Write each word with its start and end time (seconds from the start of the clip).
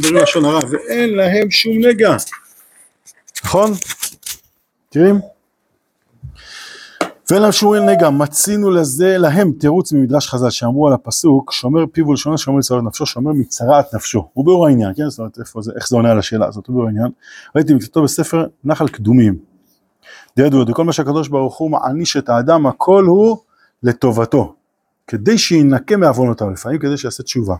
מדברים 0.00 0.22
לשון 0.22 0.44
הרע, 0.44 0.60
ואין 0.70 1.14
להם 1.14 1.50
שום 1.50 1.72
נגע. 1.78 2.16
נכון? 3.44 3.72
מכירים? 4.88 5.20
ואין 7.30 7.42
להם 7.42 7.52
שום 7.52 7.74
נגע, 7.74 8.10
מצינו 8.10 8.70
לזה 8.70 9.18
להם 9.18 9.52
תירוץ 9.52 9.92
ממדרש 9.92 10.28
חז"ל 10.28 10.50
שאמרו 10.50 10.88
על 10.88 10.92
הפסוק, 10.92 11.52
שומר 11.52 11.84
פיו 11.92 12.08
ולשונו 12.08 12.38
שומר 12.38 12.58
מצרת 12.58 12.82
נפשו, 12.82 13.06
שומר 13.06 13.32
מצרעת 13.32 13.94
נפשו. 13.94 14.28
הוא 14.32 14.44
ביאור 14.44 14.66
העניין, 14.66 14.92
כן? 14.96 15.08
זאת 15.08 15.18
אומרת, 15.18 15.34
זה, 15.60 15.72
איך 15.76 15.88
זה 15.88 15.96
עונה 15.96 16.10
על 16.10 16.18
השאלה 16.18 16.46
הזאת, 16.46 16.66
הוא 16.66 16.74
ביאור 16.74 16.86
העניין. 16.86 17.08
ראיתי 17.56 17.74
מכתוב 17.74 18.04
בספר 18.04 18.46
נחל 18.64 18.88
קדומים. 18.88 19.38
דיידו, 20.36 20.74
כל 20.74 20.84
מה 20.84 20.92
שהקדוש 20.92 21.28
ברוך 21.28 21.58
הוא 21.58 21.70
מעניש 21.70 22.16
את 22.16 22.28
האדם, 22.28 22.66
הכל 22.66 23.04
הוא 23.04 23.36
לטובתו. 23.82 24.54
כדי 25.06 25.38
שינקה 25.38 25.96
מעוונותיו, 25.96 26.50
לפעמים 26.50 26.78
כדי 26.78 26.96
שיעשה 26.96 27.22
תשובה. 27.22 27.54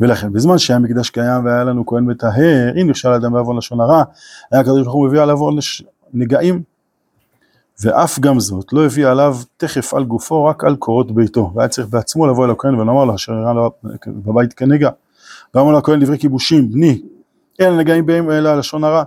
ולכן, 0.00 0.32
בזמן 0.32 0.58
שהיה 0.58 0.78
מקדש 0.78 1.10
קיים 1.10 1.44
והיה 1.44 1.64
לנו 1.64 1.86
כהן 1.86 2.04
מטהר, 2.04 2.80
אם 2.82 2.90
נכשל 2.90 3.08
אדם 3.08 3.32
בעוון 3.32 3.56
לשון 3.56 3.80
הרע, 3.80 4.02
היה 4.52 4.60
הקדוש 4.60 4.82
ברוך 4.82 4.94
הוא 4.94 5.06
מביא 5.06 5.20
עליו 5.20 5.38
עונש 5.38 5.82
נגעים, 6.14 6.62
ואף 7.82 8.18
גם 8.18 8.40
זאת 8.40 8.72
לא 8.72 8.84
הביא 8.84 9.06
עליו 9.06 9.36
תכף 9.56 9.94
על 9.94 10.04
גופו 10.04 10.44
רק 10.44 10.64
על 10.64 10.76
קורות 10.76 11.12
ביתו, 11.12 11.52
והיה 11.54 11.68
צריך 11.68 11.88
בעצמו 11.88 12.26
לבוא 12.26 12.44
אל 12.44 12.50
הכהן 12.50 12.74
ולומר 12.74 13.04
לו 13.04 13.14
אשר 13.14 13.32
הראה 13.32 13.52
לו 13.52 13.70
בבית 14.06 14.52
כנגע. 14.52 14.90
ואמר 15.54 15.70
לו 15.70 15.78
הכהן 15.78 16.00
דברי 16.00 16.18
כיבושים, 16.18 16.70
בני, 16.70 17.02
אין 17.58 17.76
נגעים 17.76 18.06
בהם 18.06 18.30
אלא 18.30 18.48
על 18.48 18.58
לשון 18.58 18.84
הרע. 18.84 19.04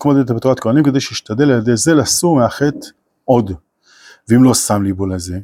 כמו 0.00 0.14
דלת 0.14 0.30
בתורת 0.30 0.60
כהנים, 0.60 0.84
כדי 0.84 1.00
שישתדל 1.00 1.50
על 1.50 1.58
ידי 1.58 1.76
זה 1.76 1.94
לסור 1.94 2.36
מהחטא 2.36 2.86
עוד. 3.24 3.52
ואם 4.28 4.44
לא 4.44 4.54
שם 4.54 4.82
ליבו 4.82 5.06
לזה, 5.06 5.38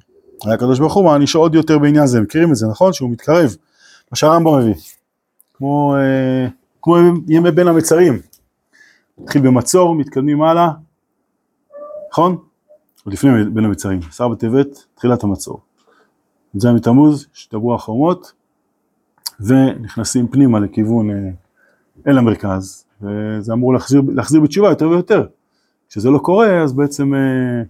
היה 0.44 0.54
הקדוש 0.54 0.78
ברוך 0.78 0.94
הוא 0.94 1.04
מענישו 1.04 1.38
עוד 1.38 1.54
יותר 1.54 1.78
בעניין 1.78 2.06
זה, 2.06 2.20
מכירים 2.20 2.50
את 2.50 2.56
זה 2.56 2.66
נכון? 2.66 2.92
שהוא 2.92 3.10
מתקרב, 3.10 3.56
מה 4.10 4.16
שהרמב"ם 4.16 4.58
מביא, 4.58 4.74
כמו, 5.54 5.96
אה, 5.96 6.48
כמו 6.82 6.96
ימי 7.28 7.50
בין 7.50 7.68
המצרים, 7.68 8.20
מתחיל 9.18 9.42
במצור, 9.42 9.94
מתקדמים 9.94 10.42
הלאה, 10.42 10.68
נכון? 12.10 12.36
עוד 13.04 13.14
לפני 13.14 13.30
בין 13.44 13.64
המצרים, 13.64 14.00
עשר 14.08 14.28
בטבת, 14.28 14.66
תחילת 14.94 15.24
המצור. 15.24 15.60
י"ז 16.54 16.66
בתמוז, 16.66 17.26
השתברו 17.34 17.74
החומות, 17.74 18.32
ונכנסים 19.40 20.28
פנימה 20.28 20.60
לכיוון 20.60 21.10
אה, 21.10 21.30
אל 22.06 22.18
המרכז, 22.18 22.84
וזה 23.02 23.52
אמור 23.52 23.72
להחזיר, 23.72 24.02
להחזיר 24.14 24.40
בתשובה 24.40 24.68
יותר 24.68 24.88
ויותר. 24.88 25.26
כשזה 25.88 26.10
לא 26.10 26.18
קורה, 26.18 26.62
אז 26.62 26.72
בעצם 26.72 27.14
אה, 27.14 27.62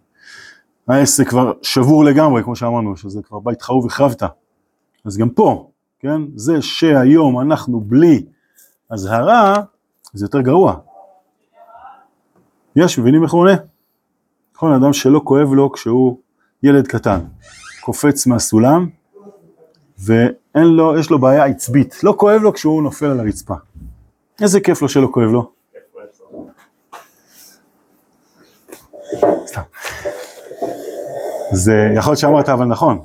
העסק 0.89 1.29
כבר 1.29 1.53
שבור 1.63 2.05
לגמרי, 2.05 2.43
כמו 2.43 2.57
שאמרנו, 2.57 2.97
שזה 2.97 3.23
כבר 3.23 3.39
בית 3.39 3.63
חרוב 3.63 3.87
החרבת. 3.87 4.23
אז 5.05 5.17
גם 5.17 5.31
פה, 5.31 5.70
כן, 6.01 6.23
זה 6.35 6.63
שהיום 6.63 7.41
אנחנו 7.41 7.81
בלי 7.81 8.27
אזהרה, 8.91 9.55
זה 10.13 10.25
יותר 10.25 10.41
גרוע. 10.41 10.75
יש, 12.77 12.99
מבינים 12.99 13.23
איך 13.23 13.33
הוא 13.33 13.41
עונה? 13.41 13.55
נכון, 14.55 14.73
אדם 14.73 14.93
שלא 14.93 15.21
כואב 15.25 15.53
לו 15.53 15.73
כשהוא 15.73 16.19
ילד 16.63 16.87
קטן, 16.87 17.21
קופץ 17.81 18.27
מהסולם, 18.27 18.89
ואין 19.99 20.65
לו, 20.65 20.99
יש 20.99 21.11
לו 21.11 21.19
בעיה 21.19 21.45
עצבית, 21.45 22.05
לא 22.05 22.15
כואב 22.17 22.43
לו 22.43 22.53
כשהוא 22.53 22.83
נופל 22.83 23.07
על 23.07 23.21
הרצפה. 23.21 23.55
איזה 24.43 24.61
כיף 24.61 24.83
לו 24.83 24.89
שלא 24.89 25.09
כואב 25.13 25.29
לו. 25.29 25.53
סתם. 29.47 29.63
זה 31.53 31.73
יכול 31.97 32.11
להיות 32.11 32.19
שאמרת 32.19 32.49
אבל 32.49 32.65
נכון, 32.65 33.05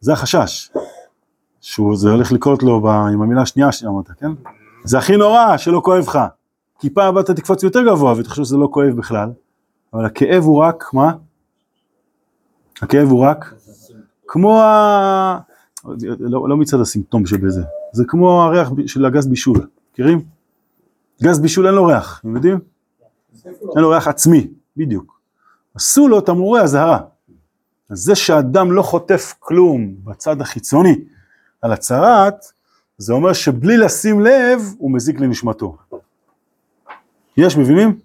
זה 0.00 0.12
החשש, 0.12 0.70
שזה 1.60 2.10
הולך 2.10 2.32
לקרות 2.32 2.62
לו 2.62 2.90
עם 3.12 3.22
המילה 3.22 3.42
השנייה 3.42 3.72
שאמרת, 3.72 4.10
כן? 4.10 4.30
זה 4.84 4.98
הכי 4.98 5.16
נורא 5.16 5.56
שלא 5.56 5.80
כואב 5.84 6.04
לך, 6.08 6.18
כי 6.78 6.90
פעם 6.90 7.08
הבאה 7.08 7.22
אתה 7.22 7.34
תקפוץ 7.34 7.62
יותר 7.62 7.82
גבוה 7.86 8.14
ותחשוב 8.18 8.44
שזה 8.44 8.56
לא 8.56 8.68
כואב 8.72 8.96
בכלל, 8.96 9.30
אבל 9.94 10.04
הכאב 10.04 10.44
הוא 10.44 10.58
רק, 10.58 10.84
מה? 10.92 11.12
הכאב 12.82 13.08
הוא 13.08 13.20
רק 13.20 13.54
כמו 14.26 14.60
ה... 14.60 15.38
לא, 16.18 16.48
לא 16.48 16.56
מצד 16.56 16.80
הסימפטום 16.80 17.26
שבזה, 17.26 17.62
זה 17.92 18.04
כמו 18.08 18.42
הריח 18.42 18.70
של 18.86 19.04
הגז 19.04 19.26
בישול, 19.26 19.66
מכירים? 19.92 20.22
גז 21.22 21.40
בישול 21.40 21.66
אין 21.66 21.74
לו 21.74 21.86
ריח, 21.86 22.20
אתם 22.20 22.36
יודעים? 22.36 22.58
אין 23.44 23.82
לו 23.82 23.90
ריח 23.90 24.08
עצמי, 24.08 24.48
בדיוק. 24.76 25.20
עשו 25.74 26.08
לו 26.08 26.20
תמרורי 26.20 26.60
אזהרה. 26.60 26.98
אז 27.90 27.98
זה 27.98 28.14
שאדם 28.14 28.72
לא 28.72 28.82
חוטף 28.82 29.34
כלום 29.38 29.94
בצד 30.04 30.40
החיצוני 30.40 30.98
על 31.62 31.72
הצהרת, 31.72 32.44
זה 32.98 33.12
אומר 33.12 33.32
שבלי 33.32 33.76
לשים 33.76 34.20
לב 34.20 34.60
הוא 34.78 34.90
מזיק 34.90 35.20
לנשמתו. 35.20 35.76
יש, 37.36 37.56
מבינים? 37.56 37.98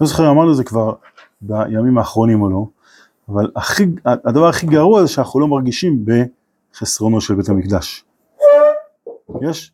לא 0.00 0.06
זוכר, 0.06 0.30
אמרנו 0.30 0.50
את 0.50 0.56
זה 0.56 0.64
כבר 0.64 0.94
בימים 1.40 1.98
האחרונים 1.98 2.42
או 2.42 2.50
לא, 2.50 2.66
אבל 3.28 3.50
הכי, 3.56 3.84
הדבר 4.04 4.48
הכי 4.48 4.66
גרוע 4.66 5.02
זה 5.02 5.08
שאנחנו 5.08 5.40
לא 5.40 5.48
מרגישים 5.48 6.04
בחסרונו 6.04 7.20
של 7.20 7.34
בית 7.34 7.48
המקדש. 7.48 8.04
יש? 9.42 9.72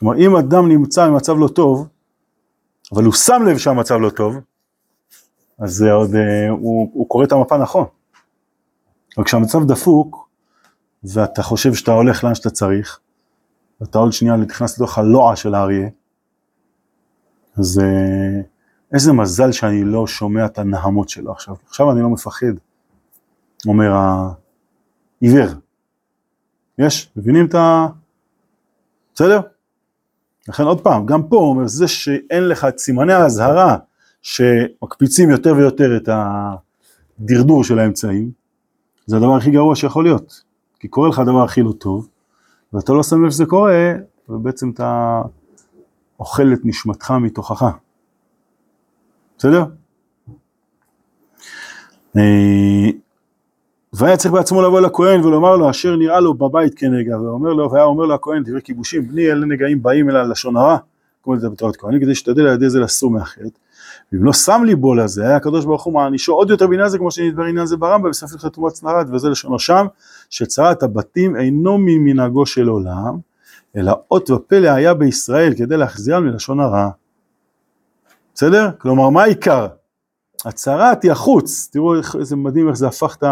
כלומר, 0.00 0.16
אם 0.16 0.36
אדם 0.36 0.68
נמצא 0.68 1.06
במצב 1.06 1.38
לא 1.38 1.48
טוב, 1.48 1.88
אבל 2.92 3.04
הוא 3.04 3.12
שם 3.12 3.42
לב 3.46 3.58
שהמצב 3.58 3.94
לא 3.94 4.10
טוב, 4.10 4.36
אז 5.58 5.74
זה 5.74 5.92
עוד, 5.92 6.14
אה, 6.14 6.48
הוא, 6.50 6.90
הוא 6.92 7.08
קורא 7.08 7.24
את 7.24 7.32
המפה 7.32 7.56
נכון. 7.58 7.84
אבל 9.16 9.24
כשהמצב 9.24 9.64
דפוק, 9.64 10.27
ואתה 11.04 11.42
חושב 11.42 11.74
שאתה 11.74 11.90
הולך 11.90 12.24
לאן 12.24 12.34
שאתה 12.34 12.50
צריך, 12.50 13.00
ואתה 13.80 13.98
עוד 13.98 14.12
שנייה 14.12 14.36
נכנס 14.36 14.78
לתוך 14.78 14.98
הלוע 14.98 15.36
של 15.36 15.54
האריה, 15.54 15.88
אז 17.58 17.78
אה, 17.78 18.40
איזה 18.94 19.12
מזל 19.12 19.52
שאני 19.52 19.84
לא 19.84 20.06
שומע 20.06 20.46
את 20.46 20.58
הנהמות 20.58 21.08
שלו 21.08 21.32
עכשיו. 21.32 21.54
עכשיו 21.66 21.92
אני 21.92 22.00
לא 22.00 22.08
מפחד, 22.08 22.52
אומר 23.66 23.92
העיוור. 23.92 25.48
יש? 26.78 27.10
מבינים 27.16 27.46
את 27.46 27.54
ה... 27.54 27.86
בסדר? 29.14 29.40
לכן 30.48 30.62
עוד 30.62 30.80
פעם, 30.80 31.06
גם 31.06 31.22
פה 31.28 31.36
הוא 31.36 31.50
אומר, 31.50 31.66
זה 31.66 31.88
שאין 31.88 32.48
לך 32.48 32.64
את 32.64 32.78
סימני 32.78 33.12
האזהרה 33.12 33.76
שמקפיצים 34.22 35.30
יותר 35.30 35.54
ויותר 35.56 35.96
את 35.96 36.08
הדרדור 36.08 37.64
של 37.64 37.78
האמצעים, 37.78 38.30
זה 39.06 39.16
הדבר 39.16 39.36
הכי 39.36 39.50
גרוע 39.50 39.76
שיכול 39.76 40.04
להיות. 40.04 40.47
כי 40.80 40.88
קורה 40.88 41.08
לך 41.08 41.18
הדבר 41.18 41.44
הכי 41.44 41.62
לא 41.62 41.72
טוב, 41.72 42.08
ואתה 42.72 42.92
לא 42.92 43.02
שם 43.02 43.24
לב 43.24 43.30
שזה 43.30 43.46
קורה, 43.46 43.92
ובעצם 44.28 44.70
אתה 44.70 45.22
אוכל 46.20 46.52
את 46.52 46.58
נשמתך 46.64 47.10
מתוכך. 47.10 47.64
בסדר? 49.38 49.64
אה, 52.16 52.90
והיה 53.92 54.16
צריך 54.16 54.34
בעצמו 54.34 54.62
לבוא 54.62 54.80
לכהן 54.80 55.24
ולומר 55.24 55.56
לו 55.56 55.70
אשר 55.70 55.96
נראה 55.96 56.20
לו 56.20 56.34
בבית 56.34 56.74
כנגע, 56.74 57.20
ואומר 57.20 57.52
לו, 57.52 57.70
והיה 57.70 57.84
אומר 57.84 58.04
לו 58.04 58.14
הכהן 58.14 58.42
דברי 58.42 58.62
כיבושים, 58.62 59.08
בני 59.08 59.32
אלה 59.32 59.46
נגעים 59.46 59.82
באים 59.82 60.10
אלא 60.10 60.22
לשון 60.22 60.56
הרע, 60.56 60.76
כמו 61.22 61.38
זה 61.38 61.48
בתורת 61.48 61.76
כהנים, 61.76 62.00
כדי 62.00 62.14
שתדע 62.14 62.42
על 62.42 62.54
ידי 62.54 62.70
זה 62.70 62.80
לסור 62.80 63.10
מהחטא. 63.10 63.48
ואם 64.12 64.24
לא 64.24 64.32
שם 64.32 64.62
ליבו 64.64 64.94
לזה, 64.94 65.22
היה 65.26 65.36
הקדוש 65.36 65.64
ברוך 65.64 65.84
הוא 65.84 65.94
מענישו 65.94 66.32
עוד 66.32 66.50
יותר 66.50 66.66
בעניין 66.66 66.88
זה, 66.88 66.98
כמו 66.98 67.10
שנדבר 67.10 67.42
עניין 67.42 67.66
זה 67.66 67.76
ברמב"ם, 67.76 68.10
בספר 68.10 68.38
חתומת 68.38 68.72
צנרת, 68.72 69.06
וזה 69.12 69.28
לשונו 69.28 69.58
שם, 69.58 69.86
שצרת 70.30 70.82
הבתים 70.82 71.36
אינו 71.36 71.78
ממנהגו 71.78 72.46
של 72.46 72.68
עולם, 72.68 73.18
אלא 73.76 73.92
אות 74.10 74.30
ופלא 74.30 74.68
היה 74.68 74.94
בישראל 74.94 75.54
כדי 75.54 75.76
להחזירם 75.76 76.24
מלשון 76.24 76.60
הרע. 76.60 76.88
בסדר? 78.34 78.70
כלומר, 78.78 79.10
מה 79.10 79.22
העיקר? 79.22 79.66
הצהרת 80.44 81.02
היא 81.02 81.12
החוץ, 81.12 81.68
תראו 81.72 81.94
איזה 81.94 82.36
מדהים 82.36 82.68
איך 82.68 82.76
זה 82.76 82.86
הפך 82.86 83.16
את 83.18 83.24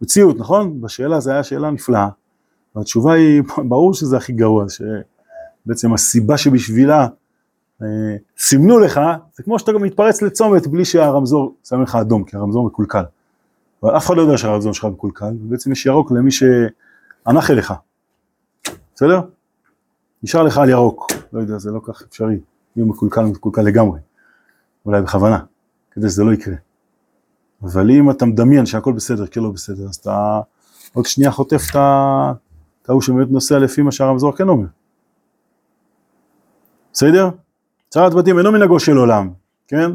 המציאות, 0.00 0.38
נכון? 0.38 0.80
בשאלה 0.80 1.20
זו 1.20 1.30
הייתה 1.30 1.42
שאלה 1.42 1.70
נפלאה, 1.70 2.08
והתשובה 2.76 3.12
היא, 3.12 3.42
ברור 3.68 3.94
שזה 3.94 4.16
הכי 4.16 4.32
גרוע, 4.32 4.64
שבעצם 4.68 5.94
הסיבה 5.94 6.36
שבשבילה 6.36 7.06
סימנו 8.38 8.78
לך, 8.78 9.00
זה 9.34 9.42
כמו 9.42 9.58
שאתה 9.58 9.72
גם 9.72 9.82
מתפרץ 9.82 10.22
לצומת 10.22 10.66
בלי 10.66 10.84
שהרמזור 10.84 11.54
שם 11.64 11.82
לך 11.82 11.96
אדום, 11.96 12.24
כי 12.24 12.36
הרמזור 12.36 12.66
מקולקל. 12.66 13.04
אבל 13.82 13.96
אף 13.96 14.06
אחד 14.06 14.16
לא 14.16 14.22
יודע 14.22 14.38
שהרמזור 14.38 14.74
שלך 14.74 14.84
מקולקל, 14.84 15.34
ובעצם 15.42 15.72
יש 15.72 15.86
ירוק 15.86 16.12
למי 16.12 16.30
שענך 16.30 17.50
אליך, 17.50 17.74
בסדר? 18.94 19.20
נשאר 20.22 20.42
לך 20.42 20.58
על 20.58 20.68
ירוק, 20.68 21.12
לא 21.32 21.40
יודע, 21.40 21.58
זה 21.58 21.70
לא 21.70 21.80
כך 21.84 22.02
אפשרי, 22.02 22.40
יהיה 22.76 22.86
מקולקל, 22.86 23.22
מקולקל 23.22 23.62
לגמרי. 23.62 24.00
אולי 24.86 25.02
בכוונה, 25.02 25.38
כדי 25.90 26.08
שזה 26.08 26.24
לא 26.24 26.32
יקרה. 26.32 26.54
אבל 27.62 27.90
אם 27.90 28.10
אתה 28.10 28.26
מדמיין 28.26 28.66
שהכל 28.66 28.92
בסדר, 28.92 29.26
כן 29.26 29.40
לא 29.40 29.50
בסדר, 29.50 29.84
אז 29.84 29.96
אתה 29.96 30.40
עוד 30.92 31.06
שנייה 31.06 31.30
חוטף 31.30 31.62
את 31.70 32.88
ההוא 32.88 33.02
שבאמת 33.02 33.30
נוסע 33.30 33.58
לפי 33.58 33.82
מה 33.82 33.92
שהרמזור 33.92 34.36
כן 34.36 34.48
אומר. 34.48 34.66
בסדר? 36.92 37.30
צרת 37.90 38.14
בתים 38.14 38.38
אינו 38.38 38.52
מנהגו 38.52 38.80
של 38.80 38.96
עולם, 38.96 39.30
כן? 39.68 39.90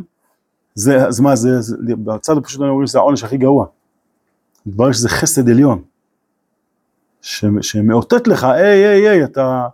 זה, 0.74 1.08
אז 1.08 1.20
מה 1.20 1.36
זה, 1.36 1.62
זה 1.62 1.76
בצד 1.88 2.38
הפשוט 2.38 2.62
אני 2.62 2.70
אומר 2.70 2.86
שזה 2.86 2.98
העונש 2.98 3.24
הכי 3.24 3.38
גרוע. 3.38 3.66
מתברר 4.66 4.92
שזה 4.92 5.10
חסד 5.10 5.50
עליון, 5.50 5.84
שמאותת 7.62 8.28
לך, 8.28 8.44
היי 8.44 8.86
היי 8.86 9.10
היי, 9.10 9.24
אתה 9.24 9.68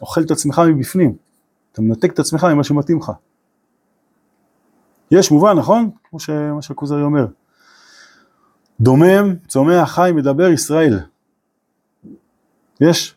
אוכל 0.00 0.20
את 0.20 0.30
עצמך 0.30 0.62
מבפנים, 0.68 1.16
אתה 1.72 1.82
מנתק 1.82 2.12
את 2.12 2.18
עצמך 2.18 2.44
ממה 2.44 2.64
שמתאים 2.64 2.98
לך. 2.98 3.12
יש 5.10 5.30
מובן, 5.30 5.58
נכון? 5.58 5.90
כמו 6.10 6.20
שמה 6.20 6.62
שהכוזרי 6.62 7.02
אומר. 7.02 7.26
דומם, 8.80 9.36
צומח, 9.48 9.90
חי, 9.90 10.10
מדבר 10.14 10.48
ישראל. 10.48 11.00
יש. 12.80 13.14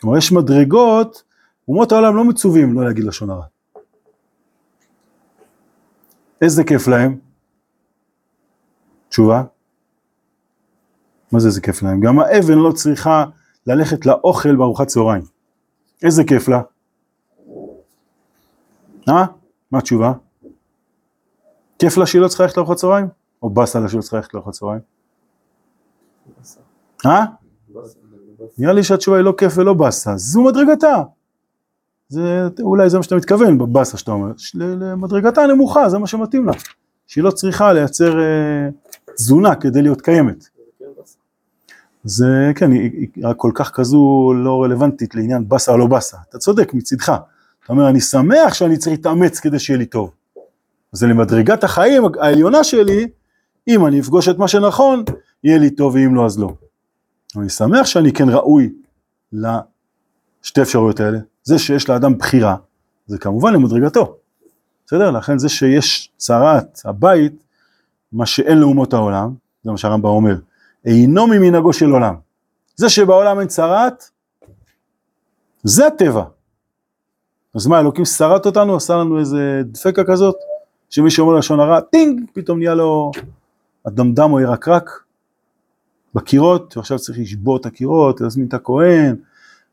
כלומר, 0.00 0.18
יש 0.18 0.32
מדרגות, 0.32 1.22
אומות 1.68 1.92
העולם 1.92 2.16
לא 2.16 2.24
מצווים 2.24 2.74
לא 2.74 2.84
להגיד 2.84 3.04
לשון 3.04 3.30
הרע. 3.30 3.44
איזה 6.42 6.64
כיף 6.64 6.88
להם? 6.88 7.18
תשובה? 9.08 9.42
מה 11.32 11.40
זה 11.40 11.48
איזה 11.48 11.60
כיף 11.60 11.82
להם? 11.82 12.00
גם 12.00 12.18
האבן 12.18 12.58
לא 12.58 12.72
צריכה 12.72 13.24
ללכת 13.66 14.06
לאוכל 14.06 14.56
בארוחת 14.56 14.86
צהריים. 14.86 15.22
איזה 16.02 16.24
כיף 16.24 16.48
לה? 16.48 16.60
אה? 19.08 19.24
מה 19.70 19.78
התשובה? 19.78 20.12
כיף 21.78 21.96
לה 21.96 22.06
שהיא 22.06 22.22
לא 22.22 22.28
צריכה 22.28 22.44
ללכת 22.44 22.56
לארוחת 22.56 22.76
צהריים? 22.76 23.06
או 23.42 23.50
באסה 23.50 23.80
לה 23.80 23.88
שהיא 23.88 23.98
לא 23.98 24.02
צריכה 24.02 24.16
ללכת 24.16 24.34
לארוחת 24.34 24.52
צהריים? 24.52 24.80
אה? 27.06 27.24
נראה 28.58 28.72
לי 28.72 28.82
שהתשובה 28.82 29.16
היא 29.16 29.24
לא 29.24 29.34
כיף 29.38 29.52
ולא 29.56 29.74
באסה, 29.74 30.16
זו 30.16 30.42
מדרגתה. 30.42 31.02
זה, 32.08 32.48
אולי 32.60 32.90
זה 32.90 32.96
מה 32.96 33.02
שאתה 33.02 33.16
מתכוון 33.16 33.58
בבאסה 33.58 33.96
שאתה 33.96 34.10
אומר, 34.10 34.32
למדרגתה 34.54 35.42
הנמוכה, 35.42 35.88
זה 35.88 35.98
מה 35.98 36.06
שמתאים 36.06 36.46
לה. 36.46 36.52
שהיא 37.06 37.24
לא 37.24 37.30
צריכה 37.30 37.72
לייצר 37.72 38.20
אה, 38.20 38.68
תזונה 39.14 39.54
כדי 39.54 39.82
להיות 39.82 40.00
קיימת. 40.00 40.48
זה 42.04 42.52
כן, 42.54 42.72
היא, 42.72 43.08
היא 43.16 43.24
כל 43.36 43.50
כך 43.54 43.70
כזו 43.74 44.32
לא 44.36 44.62
רלוונטית 44.62 45.14
לעניין 45.14 45.48
באסה 45.48 45.72
או 45.72 45.78
לא 45.78 45.86
באסה. 45.86 46.16
אתה 46.28 46.38
צודק 46.38 46.74
מצידך. 46.74 47.08
אתה 47.64 47.72
אומר, 47.72 47.88
אני 47.88 48.00
שמח 48.00 48.54
שאני 48.54 48.76
צריך 48.76 48.96
להתאמץ 48.96 49.40
כדי 49.40 49.58
שיהיה 49.58 49.78
לי 49.78 49.86
טוב. 49.86 50.10
זה 50.92 51.06
למדרגת 51.06 51.64
החיים 51.64 52.02
העליונה 52.20 52.64
שלי, 52.64 53.08
אם 53.68 53.86
אני 53.86 54.00
אפגוש 54.00 54.28
את 54.28 54.38
מה 54.38 54.48
שנכון, 54.48 55.04
יהיה 55.44 55.58
לי 55.58 55.70
טוב, 55.70 55.94
ואם 55.94 56.14
לא, 56.14 56.26
אז 56.26 56.38
לא. 56.38 56.52
אני 57.36 57.48
שמח 57.48 57.86
שאני 57.86 58.12
כן 58.12 58.28
ראוי 58.28 58.72
לשתי 59.32 60.62
אפשרויות 60.62 61.00
האלה. 61.00 61.18
זה 61.46 61.58
שיש 61.58 61.88
לאדם 61.88 62.18
בחירה, 62.18 62.56
זה 63.06 63.18
כמובן 63.18 63.52
למדרגתו. 63.54 64.16
בסדר? 64.86 65.10
לכן 65.10 65.38
זה 65.38 65.48
שיש 65.48 66.10
צרת 66.16 66.80
הבית, 66.84 67.44
מה 68.12 68.26
שאין 68.26 68.58
לאומות 68.58 68.94
העולם, 68.94 69.34
זה 69.62 69.70
מה 69.70 69.76
שהרמב"ם 69.76 70.08
אומר, 70.08 70.36
אינו 70.84 71.26
ממנהגו 71.26 71.72
של 71.72 71.90
עולם. 71.90 72.14
זה 72.76 72.88
שבעולם 72.88 73.40
אין 73.40 73.48
צרת, 73.48 74.04
זה 75.62 75.86
הטבע. 75.86 76.24
אז 77.54 77.66
מה, 77.66 77.80
אלוקים 77.80 78.04
שרט 78.04 78.46
אותנו, 78.46 78.76
עשה 78.76 78.94
לנו 78.94 79.18
איזה 79.18 79.62
דפקה 79.64 80.04
כזאת, 80.04 80.36
שמי 80.90 81.10
שאומר 81.10 81.34
לשון 81.34 81.60
הרע, 81.60 81.80
טינג, 81.80 82.20
פתאום 82.32 82.58
נהיה 82.58 82.74
לו 82.74 83.10
אדמדם 83.88 84.32
או 84.32 84.40
ירקרק 84.40 84.90
בקירות, 86.14 86.76
ועכשיו 86.76 86.98
צריך 86.98 87.18
לשבור 87.18 87.56
את 87.56 87.66
הקירות, 87.66 88.20
להזמין 88.20 88.46
את 88.46 88.54
הכהן, 88.54 89.16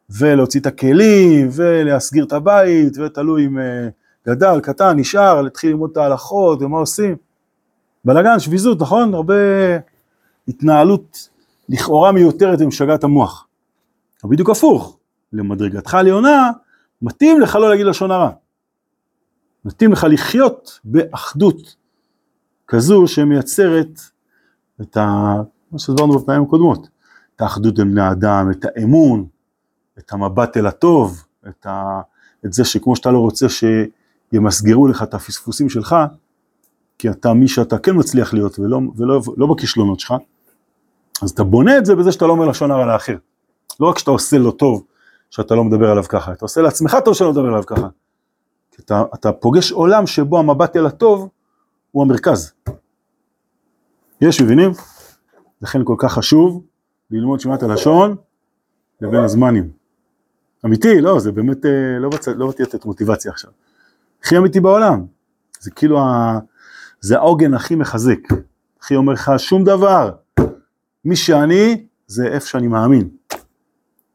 ולהוציא 0.10 0.60
את 0.60 0.66
הכלים, 0.66 1.50
ולהסגיר 1.52 2.26
את 2.26 2.34
הבית, 2.34 2.98
ותלוי 2.98 3.46
אם 3.46 3.60
אה, 3.60 3.88
גדל, 4.28 4.60
קטן, 4.64 5.00
נשאר, 5.00 5.42
להתחיל 5.42 5.70
ללמוד 5.70 5.90
את 5.92 5.98
ההלכות, 5.98 6.62
ומה 6.62 6.78
עושים. 6.78 7.16
בלאגן, 8.06 8.40
שביזות, 8.40 8.82
נכון? 8.82 9.14
הרבה 9.14 9.34
התנהלות 10.48 11.30
לכאורה 11.70 12.12
מיותרת 12.12 12.62
ומשגעת 12.62 13.04
המוח. 13.04 13.48
אבל 14.24 14.32
בדיוק 14.32 14.50
הפוך, 14.50 14.98
למדרגתך 15.34 15.94
העליונה, 15.94 16.52
מתאים 17.02 17.42
לך 17.42 17.56
לא 17.56 17.70
להגיד 17.70 17.86
לשון 17.86 18.12
הרע. 18.12 18.30
מתאים 19.66 19.92
לך 19.92 20.08
לחיות 20.10 20.80
באחדות 20.84 21.76
כזו 22.68 23.08
שמייצרת 23.08 24.00
את 24.82 24.98
ה... 24.98 25.36
מה 25.72 25.80
שדברנו 25.80 26.20
בפעמים 26.20 26.44
הקודמות, 26.44 26.88
את 27.36 27.42
האחדות 27.42 27.76
בין 27.76 27.92
בני 27.92 28.02
האדם, 28.02 28.52
את 28.52 28.66
האמון, 28.66 29.26
את 30.00 30.14
המבט 30.14 30.58
אל 30.58 30.68
הטוב, 30.68 31.24
את, 31.48 31.66
ה... 31.66 32.02
את 32.46 32.54
זה 32.54 32.66
שכמו 32.66 32.96
שאתה 32.96 33.12
לא 33.12 33.20
רוצה 33.20 33.46
שימסגרו 33.50 34.88
לך 34.88 35.04
את 35.04 35.14
הפספוסים 35.14 35.70
שלך, 35.70 35.96
כי 36.98 37.10
אתה 37.10 37.34
מי 37.34 37.48
שאתה 37.48 37.78
כן 37.78 37.92
מצליח 37.96 38.34
להיות 38.34 38.60
ולא, 38.60 38.80
ולא 38.96 39.22
לא 39.38 39.48
בכישלונות 39.48 40.00
שלך, 40.00 40.14
אז 41.22 41.30
אתה 41.30 41.44
בונה 41.44 41.78
את 41.78 41.86
זה 41.86 41.96
בזה 41.96 42.12
שאתה 42.12 42.26
לא 42.26 42.32
אומר 42.32 42.46
לשון 42.46 42.72
הרע 42.72 42.86
לאחר. 42.86 43.18
לא 43.80 43.88
רק 43.90 43.98
שאתה 43.98 44.12
עושה 44.12 44.38
לו 44.38 44.52
טוב, 44.52 44.84
שאתה 45.30 45.56
לא 45.56 45.64
מדבר 45.64 45.92
עליו 45.92 46.04
ככה, 46.04 46.32
אתה 46.32 46.46
עושה 46.46 46.62
לעצמך 46.62 46.98
טוב 47.06 47.14
שאתה 47.14 47.26
לא 47.26 47.32
מדבר 47.32 47.48
עליו 47.48 47.64
ככה. 47.66 47.88
כי 48.72 48.82
אתה, 48.82 49.04
אתה 49.14 49.32
פוגש 49.32 49.72
עולם 49.72 50.08
שבו 50.08 50.40
המבט 50.40 50.76
אל 50.76 50.86
הטוב 50.86 51.30
הוא 51.92 52.04
המרכז. 52.04 52.54
יש, 54.22 54.42
מבינים? 54.42 54.72
לכן 55.62 55.80
כל 55.84 55.96
כך 55.98 56.14
חשוב 56.14 56.64
ללמוד 57.12 57.40
שמעת 57.40 57.64
הלשון 57.64 58.16
לבין 59.02 59.24
הזמנים. 59.24 59.83
אמיתי, 60.66 61.02
לא, 61.02 61.20
זה 61.20 61.32
באמת, 61.32 61.66
אה, 61.66 62.00
לא, 62.00 62.10
בצ... 62.10 62.28
לא 62.28 62.48
באתי 62.48 62.64
לתת 62.64 62.86
מוטיבציה 62.86 63.32
עכשיו. 63.32 63.52
הכי 64.22 64.38
אמיתי 64.38 64.60
בעולם. 64.60 65.06
זה 65.60 65.72
כאילו, 65.72 66.00
ה... 66.00 66.40
זה 67.02 67.18
העוגן 67.18 67.54
הכי 67.54 67.76
מחזק. 67.76 68.20
הכי 68.80 68.96
אומר 68.96 69.14
לך 69.14 69.32
שום 69.38 69.64
דבר. 69.64 70.12
מי 71.06 71.16
שאני, 71.16 71.88
זה 72.08 72.28
איפה 72.28 72.48
שאני 72.48 72.68
מאמין. 72.68 73.10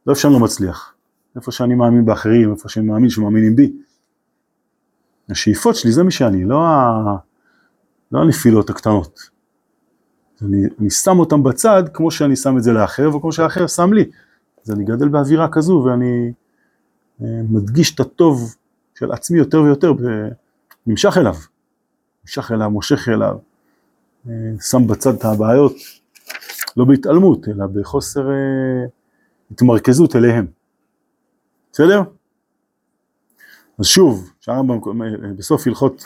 לא 0.07 0.11
איפה 0.11 0.21
שאני 0.21 0.33
לא 0.33 0.39
מצליח. 0.39 0.93
איפה 1.35 1.51
שאני 1.51 1.75
מאמין 1.75 2.05
באחרים, 2.05 2.51
איפה 2.51 2.69
שאני 2.69 2.85
מאמין 2.85 3.09
שמאמינים 3.09 3.55
בי. 3.55 3.73
השאיפות 5.29 5.75
שלי 5.75 5.91
זה 5.91 6.03
מי 6.03 6.11
שאני, 6.11 6.45
לא, 6.45 6.67
ה... 6.67 7.15
לא 8.11 8.19
הנפילות 8.19 8.69
הקטנות. 8.69 9.19
אני, 10.41 10.63
אני 10.79 10.89
שם 10.89 11.19
אותם 11.19 11.43
בצד 11.43 11.83
כמו 11.93 12.11
שאני 12.11 12.35
שם 12.35 12.57
את 12.57 12.63
זה 12.63 12.71
לאחר 12.71 13.15
וכמו 13.15 13.31
שהאחר 13.31 13.67
שם 13.67 13.93
לי. 13.93 14.05
אז 14.69 14.75
אני 14.75 14.83
גדל 14.83 15.07
באווירה 15.07 15.47
כזו 15.51 15.83
ואני 15.85 16.31
אה, 17.21 17.41
מדגיש 17.49 17.95
את 17.95 17.99
הטוב 17.99 18.55
של 18.99 19.11
עצמי 19.11 19.37
יותר 19.37 19.61
ויותר, 19.61 19.93
ונמשך 20.85 21.17
אליו, 21.17 21.35
נמשך 22.23 22.51
אליו, 22.51 22.69
מושך 22.69 23.09
אליו, 23.09 23.37
אה, 24.29 24.33
שם 24.61 24.87
בצד 24.87 25.13
את 25.13 25.25
הבעיות, 25.25 25.73
לא 26.77 26.85
בהתעלמות, 26.85 27.47
אלא 27.47 27.65
בחוסר 27.65 28.29
אה, 28.29 28.85
התמרכזות 29.51 30.15
אליהם. 30.15 30.47
בסדר? 31.71 32.01
אז 33.79 33.85
שוב, 33.85 34.31
שהרמב"ם 34.41 34.79
בסוף 35.37 35.67
הלכות 35.67 36.03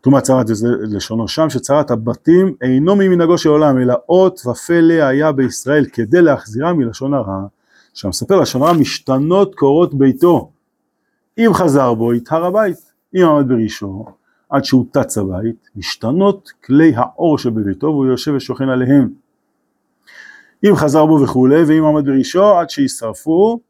טומאת 0.00 0.22
צרת 0.22 0.46
לשונו 0.80 1.28
שם, 1.28 1.50
שצרת 1.50 1.90
הבתים 1.90 2.54
אינו 2.62 2.96
ממנהגו 2.96 3.38
של 3.38 3.48
עולם, 3.48 3.78
אלא 3.78 3.94
אות 4.08 4.40
ופלא 4.46 5.02
היה 5.02 5.32
בישראל 5.32 5.86
כדי 5.92 6.22
להחזירם 6.22 6.78
מלשון 6.78 7.14
הרע. 7.14 7.46
שהמספר 7.94 8.42
הרע 8.54 8.72
משתנות 8.72 9.54
קורות 9.54 9.94
ביתו. 9.94 10.50
אם 11.38 11.50
חזר 11.54 11.94
בו, 11.94 12.14
יטהר 12.14 12.44
הבית. 12.44 12.90
אם 13.14 13.24
עמד 13.24 13.48
בראשו, 13.48 14.04
עד 14.50 14.64
שהוא 14.64 14.86
טץ 14.92 15.18
הבית, 15.18 15.70
משתנות 15.76 16.52
כלי 16.64 16.92
האור 16.96 17.38
שבביתו 17.38 17.86
והוא 17.86 18.06
יושב 18.06 18.32
ושוכן 18.36 18.68
עליהם. 18.68 19.10
אם 20.64 20.76
חזר 20.76 21.06
בו 21.06 21.20
וכולי, 21.22 21.62
ואם 21.62 21.84
עמד 21.84 22.06
בראשו, 22.06 22.58
עד 22.58 22.70
שישרפו, 22.70 23.60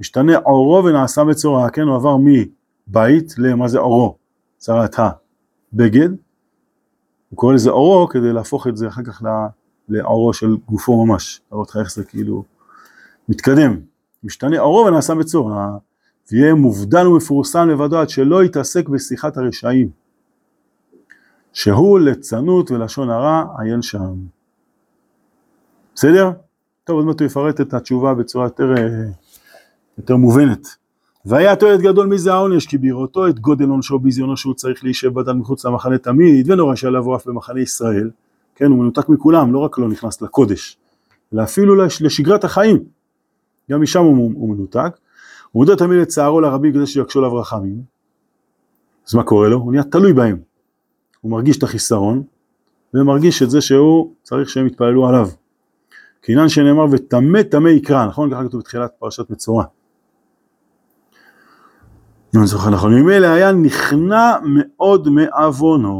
משתנה 0.00 0.36
עורו 0.36 0.84
ונעשה 0.84 1.24
מצורע, 1.24 1.70
כן, 1.70 1.82
הוא 1.82 1.96
עבר 1.96 2.16
מבית 2.16 3.34
למה 3.38 3.68
זה 3.68 3.78
עורו, 3.78 4.16
צרת 4.56 4.96
הבגד, 4.98 6.08
הוא 7.28 7.36
קורא 7.36 7.54
לזה 7.54 7.70
עורו 7.70 8.08
כדי 8.08 8.32
להפוך 8.32 8.66
את 8.66 8.76
זה 8.76 8.88
אחר 8.88 9.02
כך 9.02 9.22
לעורו 9.88 10.32
של 10.32 10.56
גופו 10.68 11.06
ממש, 11.06 11.40
להראות 11.52 11.70
לך 11.70 11.76
איך 11.76 11.92
זה 11.92 12.04
כאילו 12.04 12.44
מתקדם, 13.30 13.80
משתנה 14.24 14.60
עורו 14.60 14.86
ונעשה 14.86 15.14
מצורע, 15.14 15.66
ויהיה 16.32 16.54
מובדל 16.54 17.06
ומפורסם 17.06 17.68
לבדו 17.68 17.98
עד 17.98 18.08
שלא 18.08 18.44
יתעסק 18.44 18.88
בשיחת 18.88 19.36
הרשעים, 19.36 19.88
שהוא 21.52 21.98
ליצנות 21.98 22.70
ולשון 22.70 23.10
הרע 23.10 23.44
עיין 23.58 23.82
שם. 23.82 24.14
בסדר? 25.94 26.30
טוב, 26.84 26.96
עוד 26.96 27.06
מעט 27.06 27.20
הוא 27.20 27.26
יפרט 27.26 27.60
את 27.60 27.74
התשובה 27.74 28.14
בצורה 28.14 28.46
יותר, 28.46 28.74
אה, 28.76 28.84
יותר 29.98 30.16
מובנת. 30.16 30.68
והיה 31.26 31.56
תועלת 31.56 31.80
גדול 31.80 32.06
מזה 32.06 32.32
העונש, 32.32 32.66
כי 32.66 32.78
בראותו 32.78 33.28
את 33.28 33.38
גודל 33.38 33.68
עונשו 33.68 33.98
ביזיונו 33.98 34.36
שהוא 34.36 34.54
צריך 34.54 34.84
להישב 34.84 35.14
בדל 35.14 35.32
מחוץ 35.32 35.64
למחנה 35.64 35.98
תמיד, 35.98 36.50
ונורא 36.50 36.74
שעליו 36.74 37.16
אף 37.16 37.26
במחנה 37.26 37.60
ישראל, 37.60 38.10
כן, 38.54 38.66
הוא 38.66 38.78
מנותק 38.78 39.08
מכולם, 39.08 39.52
לא 39.52 39.58
רק 39.58 39.78
לא 39.78 39.88
נכנס 39.88 40.22
לקודש, 40.22 40.76
אלא 41.34 41.42
אפילו 41.42 41.76
לשגרת 41.76 42.44
החיים, 42.44 42.84
גם 43.70 43.82
משם 43.82 44.00
הוא, 44.00 44.32
הוא 44.34 44.54
מנותק, 44.54 44.96
הוא 45.52 45.60
מודה 45.60 45.76
תמיד 45.76 46.00
את 46.00 46.08
צערו 46.08 46.40
לרבים 46.40 46.72
כדי 46.72 46.86
שיקשו 46.86 47.18
עליו 47.18 47.36
רחמים, 47.36 47.82
אז 49.08 49.14
מה 49.14 49.22
קורה 49.22 49.48
לו? 49.48 49.56
הוא 49.56 49.72
נהיה 49.72 49.84
תלוי 49.84 50.12
בהם, 50.12 50.38
הוא 51.20 51.32
מרגיש 51.32 51.58
את 51.58 51.62
החיסרון, 51.62 52.22
ומרגיש 52.94 53.42
את 53.42 53.50
זה 53.50 53.60
שהוא 53.60 54.14
צריך 54.22 54.48
שהם 54.48 54.66
יתפללו 54.66 55.08
עליו. 55.08 55.28
כעניין 56.22 56.48
שנאמר 56.48 56.86
וטמא 56.90 57.42
טמא 57.42 57.68
יקרא, 57.68 58.06
נכון? 58.06 58.30
ככה 58.30 58.44
כתוב 58.44 58.60
בתחילת 58.60 58.90
פרשת 58.98 59.30
מצורע. 59.30 59.64
אם 62.34 62.40
אני 62.40 62.46
זוכר 62.46 62.70
נכון, 62.70 62.94
ממילא 62.94 63.26
היה 63.26 63.52
נכנע 63.52 64.36
מאוד 64.44 65.08
מעוונו, 65.08 65.92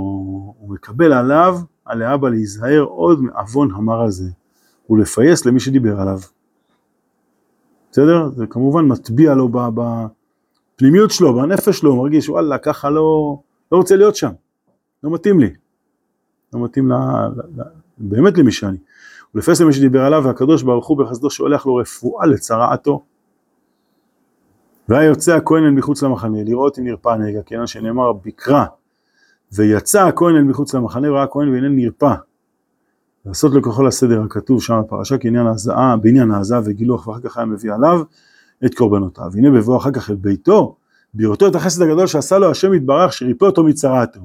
הוא 0.58 0.74
מקבל 0.74 1.12
עליו, 1.12 1.58
על 1.84 2.02
האבא 2.02 2.28
להיזהר 2.28 2.82
עוד 2.82 3.22
מעוון 3.22 3.70
המר 3.74 4.02
הזה, 4.02 4.28
ולפייס 4.90 5.46
למי 5.46 5.60
שדיבר 5.60 6.00
עליו. 6.00 6.18
בסדר? 7.90 8.28
זה 8.36 8.46
כמובן 8.46 8.84
מטביע 8.84 9.34
לו 9.34 9.48
בפנימיות 9.48 11.10
שלו, 11.10 11.34
בנפש 11.34 11.78
שלו, 11.78 11.90
הוא 11.90 11.98
מרגיש 11.98 12.28
וואלה 12.28 12.58
ככה 12.58 12.90
לא, 12.90 13.38
לא 13.72 13.76
רוצה 13.76 13.96
להיות 13.96 14.16
שם, 14.16 14.30
לא 15.02 15.10
מתאים 15.10 15.40
לי, 15.40 15.50
לא 16.54 16.64
מתאים 16.64 16.88
ל, 16.88 16.94
ל, 16.94 17.60
ל, 17.60 17.62
באמת 17.98 18.38
למי 18.38 18.52
שאני. 18.52 18.76
ולפייס 19.34 19.60
למי 19.60 19.72
שדיבר 19.72 20.04
עליו, 20.04 20.22
והקדוש 20.24 20.62
ברוך 20.62 20.86
הוא 20.86 20.98
בחסדו 20.98 21.30
שולח 21.30 21.66
לו 21.66 21.74
רפואה 21.74 22.26
לצרעתו. 22.26 23.02
והיה 24.88 25.04
יוצא 25.04 25.36
הכהן 25.36 25.64
אל 25.64 25.70
מחוץ 25.70 26.02
למחנה, 26.02 26.44
לראות 26.44 26.78
אם 26.78 26.84
נרפא 26.84 27.16
נגע, 27.16 27.42
כיוון 27.42 27.66
שנאמר 27.66 28.12
בקרא, 28.12 28.64
ויצא 29.52 30.06
הכהן 30.06 30.36
אל 30.36 30.42
מחוץ 30.42 30.74
למחנה, 30.74 31.08
ראה 31.08 31.22
הכהן 31.22 31.48
והנה 31.48 31.68
נרפא. 31.68 32.14
לעשות 33.30 33.52
לו 33.52 33.62
ככל 33.62 33.86
הסדר 33.86 34.22
הכתוב 34.22 34.62
שם 34.62 34.80
בפרשה 34.84 35.18
כעניין 35.18 35.46
ההזעה, 35.46 35.96
בעניין 35.96 36.30
ההזעה 36.30 36.60
וגילוח, 36.64 37.06
ואחר 37.06 37.20
כך 37.20 37.36
היה 37.36 37.46
מביא 37.46 37.72
עליו 37.72 38.02
את 38.64 38.74
קורבנותיו. 38.74 39.30
הנה 39.34 39.50
בבוא 39.50 39.76
אחר 39.76 39.90
כך 39.90 40.10
אל 40.10 40.14
ביתו, 40.14 40.76
בראותו 41.14 41.46
את 41.46 41.54
החסד 41.54 41.82
הגדול 41.82 42.06
שעשה 42.06 42.38
לו 42.38 42.50
השם 42.50 42.74
יתברך, 42.74 43.12
שריפא 43.12 43.44
אותו 43.44 43.64
מצרעתו. 43.64 44.20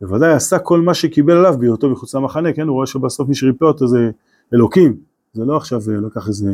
בוודאי 0.00 0.32
עשה 0.32 0.58
כל 0.58 0.80
מה 0.80 0.94
שקיבל 0.94 1.36
עליו 1.36 1.54
בהיותו 1.58 1.90
מחוץ 1.90 2.14
למחנה, 2.14 2.52
כן, 2.52 2.68
הוא 2.68 2.74
רואה 2.74 2.86
שבסוף 2.86 3.28
מי 3.28 3.34
שריפא 3.34 3.64
אותו 3.64 3.88
זה 3.88 4.10
אלוקים, 4.54 4.96
זה 5.32 5.44
לא 5.44 5.56
עכשיו 5.56 5.80
אה, 5.90 5.96
לקח 6.06 6.28
איזה 6.28 6.52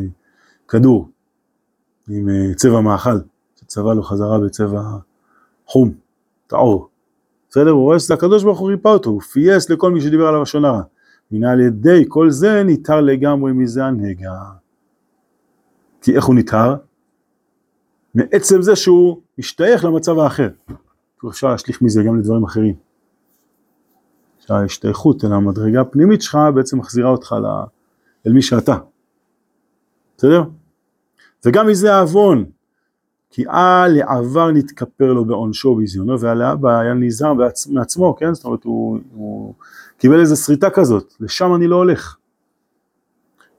כדור 0.69 1.09
עם 2.09 2.29
אה, 2.29 2.55
צבע 2.55 2.81
מאכל, 2.81 3.19
שצבע 3.61 3.95
לו 3.95 4.03
חזרה 4.03 4.39
בצבע 4.39 4.83
חום, 5.67 5.93
טהור. 6.47 6.89
בסדר? 7.51 7.71
הוא 7.71 7.83
רואה 7.83 7.99
שזה 7.99 8.15
הקדוש 8.15 8.45
ברוך 8.45 8.59
הוא 8.59 8.71
ריפא 8.71 8.89
אותו, 8.89 9.11
הוא 9.11 9.21
פייס 9.21 9.71
לכל 9.71 9.91
מי 9.91 10.01
שדיבר 10.01 10.27
עליו 10.27 10.43
לשון 10.43 10.65
הרע. 10.65 10.83
הנה 11.33 11.53
על 11.53 11.61
ידי 11.61 12.05
כל 12.09 12.31
זה 12.31 12.63
ניתר 12.63 13.01
לגמרי 13.01 13.53
מזה 13.53 13.85
הנגע. 13.85 14.33
כי 16.03 16.17
איך 16.17 16.25
הוא 16.25 16.35
ניתר? 16.35 16.77
מעצם 18.15 18.63
זה 18.63 18.77
שהוא 18.77 19.21
משתייך 19.39 19.85
למצב 19.85 20.19
האחר. 20.19 20.49
אפשר 21.29 21.49
להשליך 21.49 21.83
מזה 21.83 22.03
גם 22.03 22.19
לדברים 22.19 22.45
אחרים. 22.45 22.75
שההשתייכות 24.39 25.25
אל 25.25 25.33
המדרגה 25.33 25.81
הפנימית 25.81 26.23
שלך 26.23 26.39
בעצם 26.55 26.79
מחזירה 26.79 27.11
אותך. 27.11 27.35
אל 28.27 28.33
מי 28.33 28.43
שאתה. 28.43 28.77
בסדר? 30.17 30.43
וגם 31.47 31.67
מזה 31.67 31.95
העוון, 31.95 32.45
כי 33.31 33.45
על 33.49 34.01
העבר 34.03 34.51
נתכפר 34.51 35.13
לו 35.13 35.25
בעונשו 35.25 35.69
ובזיונו, 35.69 36.21
ועל 36.21 36.43
האבא 36.43 36.79
היה 36.79 36.95
נזהר 36.95 37.33
מעצמו, 37.71 38.17
כן? 38.17 38.35
זאת 38.35 38.45
אומרת, 38.45 38.65
הוא, 38.65 38.99
הוא 39.15 39.55
קיבל 39.99 40.21
איזו 40.21 40.37
שריטה 40.37 40.71
כזאת, 40.71 41.15
לשם 41.21 41.55
אני 41.55 41.67
לא 41.67 41.77
הולך. 41.77 42.17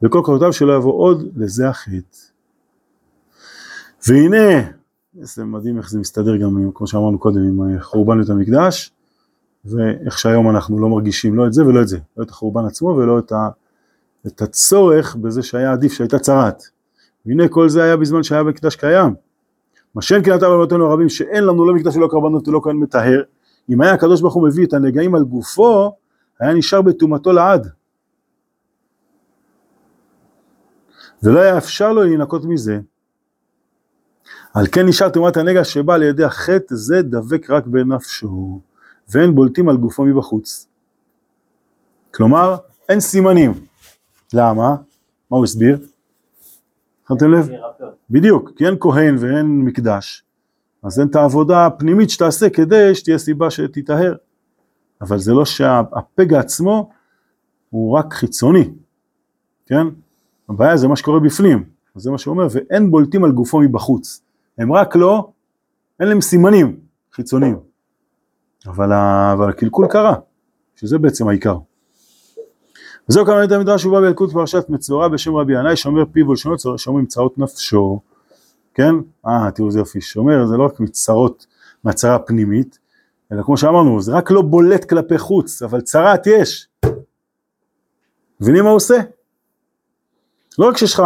וכל 0.04 0.22
קורותיו 0.26 0.54
שלא 0.54 0.76
יבוא 0.76 0.94
עוד, 0.94 1.28
לזה 1.36 1.70
החטא. 1.70 2.18
והנה, 4.08 4.72
זה 5.14 5.46
מדהים 5.46 5.78
איך 5.78 5.90
זה 5.90 6.00
מסתדר 6.00 6.38
גם, 6.38 6.72
כמו 6.74 6.88
שאמרנו 6.88 7.20
קודם, 7.20 7.38
עם 7.38 7.80
חורבן 7.80 8.18
בית 8.22 8.30
המקדש, 8.30 8.92
ואיך 9.66 10.20
שהיום 10.20 10.50
אנחנו 10.50 10.80
לא 10.80 10.90
מרגישים 10.90 11.36
לא 11.36 11.48
את 11.48 11.54
זה 11.54 11.66
ולא 11.66 11.82
את 11.82 11.88
זה, 11.88 11.98
לא 12.18 12.24
את 12.24 12.30
החורבן 12.30 12.66
עצמו 12.66 12.88
ולא 12.88 13.20
את, 13.20 13.32
ה, 13.32 13.50
את 14.28 14.42
הצורך 14.42 15.16
בזה 15.16 15.44
שהיה 15.44 15.72
עדיף 15.72 15.94
שהייתה 15.94 16.20
צרת. 16.20 16.64
והנה 17.26 17.48
כל 17.48 17.70
זה 17.70 17.84
היה 17.84 17.98
בזמן 17.98 18.24
שהיה 18.24 18.44
מקדש 18.44 18.76
קיים. 18.76 19.14
מה 19.96 20.02
שאין 20.02 20.24
כן 20.24 20.36
אתה 20.36 20.50
ואבותינו 20.50 20.86
הרבים 20.86 21.10
שאין 21.10 21.44
לנו 21.44 21.66
לא 21.66 21.74
מקדש 21.74 21.96
ולא 21.96 22.08
קרבנות 22.08 22.48
ולא 22.48 22.60
כהן 22.64 22.76
מטהר, 22.76 23.22
אם 23.70 23.82
היה 23.82 23.94
הקדוש 23.94 24.22
ברוך 24.22 24.34
הוא 24.34 24.48
מביא 24.48 24.66
את 24.66 24.74
הנגעים 24.74 25.16
על 25.16 25.24
גופו, 25.24 25.96
היה 26.40 26.54
נשאר 26.54 26.82
בטומאתו 26.82 27.32
לעד. 27.32 27.68
ולא 31.24 31.40
היה 31.40 31.58
אפשר 31.58 31.94
לו 31.94 32.04
להינקות 32.04 32.46
מזה. 32.46 32.80
על 34.54 34.68
כן 34.72 34.88
נשאר 34.88 35.10
טומאת 35.10 35.38
הנגע 35.38 35.64
שבא 35.64 35.94
על 35.94 36.04
ידי 36.04 36.24
החטא 36.24 36.76
זה 36.76 37.02
דבק 37.02 37.50
רק 37.50 37.68
בנפשו, 37.68 38.62
ואין 39.10 39.36
בולטים 39.36 39.70
על 39.70 39.78
גופו 39.78 40.06
מבחוץ. 40.06 40.68
כלומר, 42.14 42.56
אין 42.90 43.00
סימנים. 43.00 43.54
למה? 44.34 44.76
מה 45.32 45.38
הוא 45.38 45.44
הסביר? 45.44 45.78
שמתם 47.08 47.32
לב? 47.32 47.50
בדיוק, 48.10 48.52
כי 48.56 48.66
אין 48.66 48.76
כהן 48.80 49.16
ואין 49.20 49.62
מקדש, 49.62 50.24
אז 50.84 51.00
אין 51.00 51.08
את 51.08 51.16
העבודה 51.16 51.66
הפנימית 51.66 52.10
שתעשה 52.10 52.50
כדי 52.50 52.96
שתהיה 52.96 53.18
סיבה 53.18 53.50
שתיטהר. 53.50 54.16
אבל 55.02 55.20
זה 55.20 55.34
לא 55.34 55.46
שהפגע 55.46 56.40
עצמו 56.40 56.90
הוא 57.70 57.98
רק 57.98 58.14
חיצוני, 58.14 58.70
כן? 59.66 59.88
הבעיה 60.50 60.78
זה 60.78 60.88
מה 60.88 60.96
שקורה 60.96 61.20
בפנים, 61.20 61.64
זה 61.96 62.12
מה 62.12 62.18
שהוא 62.18 62.34
אומר, 62.34 62.48
ואין 62.52 62.92
בולטים 62.92 63.24
על 63.24 63.32
גופו 63.32 63.60
מבחוץ. 63.60 64.22
הם 64.58 64.74
רק 64.74 64.96
לא, 64.96 65.32
אין 66.00 66.08
להם 66.08 66.22
סימנים 66.22 66.80
חיצוניים. 67.14 67.60
אבל, 68.68 68.94
אבל 69.34 69.50
הקלקול 69.50 69.88
קרה, 69.88 70.16
שזה 70.76 70.98
בעצם 70.98 71.28
העיקר. 71.28 71.58
וזהו 73.12 73.26
כמה 73.26 73.44
את 73.44 73.52
המדרש 73.52 73.86
ובא 73.86 74.02
באלקוט 74.02 74.32
פרשת 74.32 74.70
מצורע 74.70 75.08
בשם 75.08 75.36
רבי 75.36 75.60
ינאי 75.60 75.76
שומר 75.76 76.04
פיו 76.12 76.30
ולשונו 76.30 76.78
שומרים 76.78 77.06
צרות 77.06 77.38
נפשו, 77.38 78.00
כן? 78.74 78.96
אה 79.28 79.52
תראו 79.52 79.68
איזה 79.68 79.80
יופי, 79.80 80.02
שומר 80.02 80.46
זה 80.46 80.58
לא 80.58 80.66
רק 80.66 80.80
מצרות 80.80 81.48
מהצרה 81.84 82.20
פנימית, 82.20 82.80
אלא 83.32 83.44
כמו 83.44 83.58
שאמרנו 83.58 84.02
זה 84.02 84.12
רק 84.12 84.32
לא 84.32 84.42
בולט 84.42 84.90
כלפי 84.90 85.18
חוץ, 85.18 85.62
אבל 85.62 85.82
צרת 85.82 86.28
יש. 86.28 86.70
מבינים 88.42 88.64
מה 88.64 88.70
הוא 88.70 88.76
עושה? 88.76 89.00
לא 90.60 90.68
רק 90.68 90.78
שיש 90.78 90.94
לך, 90.94 91.04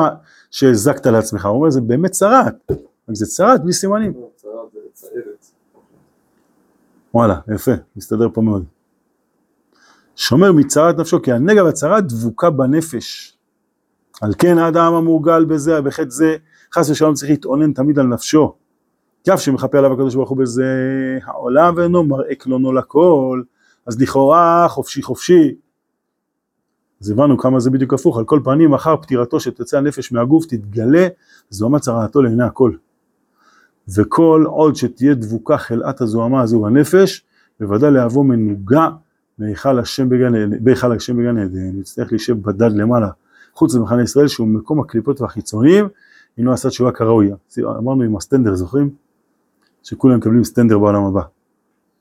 שהזקת 0.52 1.06
לעצמך, 1.06 1.46
הוא 1.46 1.56
אומר 1.56 1.70
זה 1.70 1.82
באמת 1.82 2.12
צרת, 2.12 2.56
רק 3.10 3.16
זה 3.16 3.26
צרת 3.26 3.64
בלי 3.64 3.74
סימנים. 3.74 4.14
וואלה, 7.14 7.40
יפה, 7.56 7.72
מסתדר 7.96 8.28
פה 8.34 8.42
מאוד. 8.42 8.75
שומר 10.16 10.52
מצרת 10.52 10.98
נפשו, 10.98 11.22
כי 11.22 11.32
הנגע 11.32 11.64
והצרה 11.64 12.02
דבוקה 12.02 12.50
בנפש. 12.50 13.38
על 14.22 14.34
כן 14.38 14.58
האדם 14.58 14.94
המורגל 14.94 15.46
בזה, 15.46 15.82
בחטא 15.82 16.10
זה, 16.10 16.36
חס 16.74 16.90
ושלום 16.90 17.14
צריך 17.14 17.32
להתאונן 17.32 17.74
תמיד 17.74 18.00
על 18.00 18.08
נפשו. 18.08 18.56
כי 19.24 19.34
אף 19.34 19.42
שמכפה 19.42 19.78
עליו 19.78 19.94
הקדוש 19.94 20.16
ברוך 20.16 20.30
הוא 20.30 20.38
בזה, 20.38 20.66
העולם 21.24 21.74
ואינו 21.78 22.04
מראה 22.04 22.36
קלונו 22.36 22.74
לכל, 22.74 23.42
אז 23.88 24.02
לכאורה 24.02 24.66
חופשי 24.70 25.02
חופשי. 25.02 25.56
אז 27.02 27.10
הבנו 27.10 27.38
כמה 27.38 27.60
זה 27.60 27.70
בדיוק 27.70 27.94
הפוך, 27.94 28.18
על 28.18 28.26
כל 28.26 28.40
פנים 28.44 28.74
אחר 28.74 28.98
פטירתו 28.98 29.40
שתצא 29.40 29.78
הנפש 29.78 30.12
מהגוף 30.12 30.46
תתגלה 30.46 31.08
זוהמה 31.50 31.80
צרעתו 31.80 32.22
לעיני 32.22 32.44
הכל. 32.44 32.72
וכל 33.96 34.44
עוד 34.48 34.76
שתהיה 34.76 35.14
דבוקה 35.14 35.58
חלאת 35.58 36.02
הזוהמה 36.02 36.42
הזו 36.42 36.62
בנפש, 36.62 37.26
בוודאי 37.60 37.92
להבוא 37.92 38.26
מנוגע 38.26 38.88
בהיכל 39.40 39.80
השם 39.80 40.10
בגן 40.10 40.36
עדן, 40.36 40.64
בהיכל 40.64 40.92
השם 40.92 41.18
בגן 41.18 41.38
עדן, 41.38 41.80
יצטרך 41.80 42.12
להישב 42.12 42.42
בדד 42.42 42.72
למעלה, 42.72 43.10
חוץ 43.54 43.76
למחנה 43.76 44.04
ישראל 44.04 44.28
שהוא 44.28 44.48
מקום 44.48 44.80
הקליפות 44.80 45.22
והחיצוניים, 45.22 45.88
אם 46.40 46.46
לא 46.46 46.52
עשה 46.52 46.70
תשובה 46.70 46.92
כראוי. 46.92 47.32
אמרנו 47.60 48.04
עם 48.04 48.18
הסטנדר, 48.18 48.56
זוכרים? 48.56 48.90
שכולם 49.84 50.18
מקבלים 50.18 50.44
סטנדר 50.44 50.80
בעולם 50.80 51.04
הבא. 51.04 51.22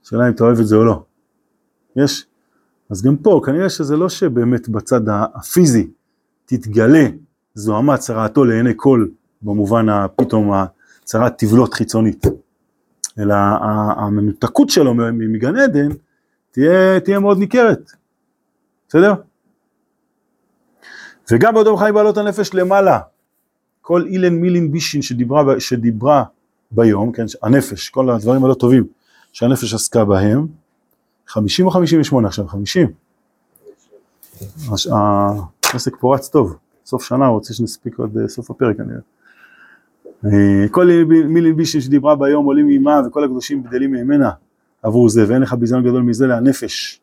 השאלה 0.04 0.28
אם 0.28 0.32
אתה 0.32 0.44
אוהב 0.44 0.58
את 0.60 0.66
זה 0.66 0.76
או 0.76 0.84
לא. 0.84 1.02
יש? 1.96 2.26
אז 2.90 3.02
גם 3.02 3.16
פה, 3.16 3.40
כנראה 3.44 3.68
שזה 3.68 3.96
לא 3.96 4.08
שבאמת 4.08 4.68
בצד 4.68 5.00
הפיזי 5.08 5.90
תתגלה 6.46 7.06
זוהמה 7.54 7.96
צרעתו 7.96 8.44
לעיני 8.44 8.72
כל, 8.76 9.06
במובן 9.42 9.88
הפתאום 9.88 10.52
הצרת 10.52 11.38
תבלות 11.38 11.74
חיצונית, 11.74 12.26
אלא 13.18 13.34
המנותקות 13.96 14.70
שלו 14.70 14.94
מגן 15.12 15.56
עדן 15.56 15.88
תהיה, 16.54 17.00
תהיה 17.00 17.18
מאוד 17.18 17.38
ניכרת, 17.38 17.90
בסדר? 18.88 19.14
וגם 21.32 21.54
באותו 21.54 21.76
חי 21.76 21.90
בעלות 21.94 22.16
הנפש 22.16 22.54
למעלה, 22.54 23.00
כל 23.80 24.02
אילן 24.06 24.34
מילין 24.34 24.72
בישין 24.72 25.02
שדיברה, 25.02 25.60
שדיברה 25.60 26.24
ביום, 26.70 27.12
כן, 27.12 27.24
הנפש, 27.42 27.88
כל 27.88 28.10
הדברים 28.10 28.44
הלא 28.44 28.54
טובים 28.54 28.84
שהנפש 29.32 29.74
עסקה 29.74 30.04
בהם, 30.04 30.46
50 31.26 31.66
או 31.66 31.70
58 31.70 32.28
עכשיו, 32.28 32.48
50. 32.48 32.92
העסק 35.72 35.96
פה 36.00 36.14
רץ 36.14 36.28
טוב, 36.28 36.56
סוף 36.86 37.04
שנה, 37.04 37.26
רוצה 37.26 37.54
שנספיק 37.54 38.00
עד 38.00 38.18
אה, 38.18 38.28
סוף 38.28 38.50
הפרק 38.50 38.76
כנראה. 38.76 39.00
אה, 40.24 40.68
כל 40.70 40.88
מילין 41.28 41.56
בישין 41.56 41.80
שדיברה 41.80 42.16
ביום 42.16 42.44
עולים 42.44 42.68
עימה 42.68 43.00
וכל 43.06 43.24
הקדושים 43.24 43.62
גדלים 43.62 43.92
ממנה 43.92 44.30
עבור 44.84 45.08
זה, 45.08 45.24
ואין 45.28 45.42
לך 45.42 45.54
ביזיון 45.54 45.84
גדול 45.84 46.02
מזה 46.02 46.26
להנפש. 46.26 47.00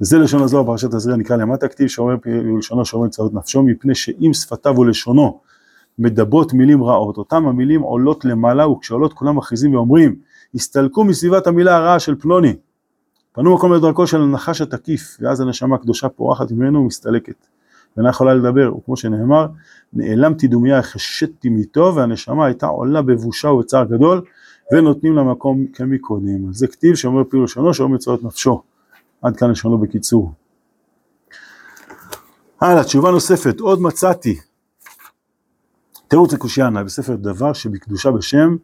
וזה 0.00 0.18
לשון 0.18 0.42
הזוהר 0.42 0.66
פרשת 0.66 0.90
תזריע 0.90 1.16
נקרא 1.16 1.36
למטה 1.36 1.68
כתיב 1.68 1.86
שאומר 1.86 2.16
ולשונו 2.24 2.84
שאומר 2.84 3.08
צרות 3.08 3.34
נפשו 3.34 3.62
מפני 3.62 3.94
שאם 3.94 4.30
שפתיו 4.34 4.78
ולשונו 4.78 5.40
מדברות 5.98 6.52
מילים 6.52 6.82
רעות, 6.82 7.16
אותם 7.16 7.46
המילים 7.46 7.80
עולות 7.80 8.24
למעלה 8.24 8.68
וכשעולות 8.68 9.12
כולם 9.12 9.36
מכריזים 9.36 9.74
ואומרים 9.74 10.16
הסתלקו 10.54 11.04
מסביבת 11.04 11.46
המילה 11.46 11.76
הרעה 11.76 12.00
של 12.00 12.14
פלוני 12.14 12.56
פנו 13.32 13.54
מקום 13.54 13.72
לדרכו 13.72 14.06
של 14.06 14.22
הנחש 14.22 14.60
התקיף 14.60 15.16
ואז 15.20 15.40
הנשמה 15.40 15.76
הקדושה 15.76 16.08
פורחת 16.08 16.50
ממנו 16.50 16.80
ומסתלקת. 16.80 17.46
ואינה 17.96 18.10
יכולה 18.10 18.34
לדבר 18.34 18.76
וכמו 18.76 18.96
שנאמר 18.96 19.46
נעלמתי 19.92 20.48
דומיה 20.48 20.78
החשתי 20.78 21.48
מיתו 21.48 21.92
והנשמה 21.96 22.46
הייתה 22.46 22.66
עולה 22.66 23.02
בבושה 23.02 23.48
ובצער 23.48 23.84
גדול 23.84 24.22
ונותנים 24.72 25.16
לה 25.16 25.22
מקום 25.22 25.66
כמקודם 25.66 26.52
זה 26.52 26.66
כתיב 26.66 26.94
שאומר 26.94 27.24
פי 27.24 27.36
לשונו 27.44 27.74
שאומר 27.74 27.94
מצוות 27.94 28.22
נפשו 28.22 28.62
עד 29.22 29.36
כאן 29.36 29.50
לשונו 29.50 29.78
בקיצור 29.78 30.32
הלאה, 32.60 32.84
תשובה 32.84 33.10
נוספת, 33.10 33.60
עוד 33.60 33.80
מצאתי 33.80 34.40
תירוץ 36.08 36.32
לקושיאנה 36.32 36.84
בספר 36.84 37.16
דבר 37.16 37.52
שבקדושה 37.52 38.10
בשם 38.10 38.56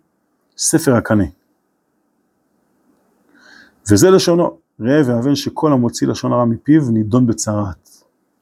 ספר 0.56 0.94
הקנה. 0.94 1.24
וזה 3.90 4.10
לשונו, 4.10 4.58
ראה 4.80 5.02
והבן 5.06 5.34
שכל 5.34 5.72
המוציא 5.72 6.08
לשון 6.08 6.32
הרע 6.32 6.44
מפיו 6.44 6.90
נידון 6.90 7.26
בצרת. 7.26 7.88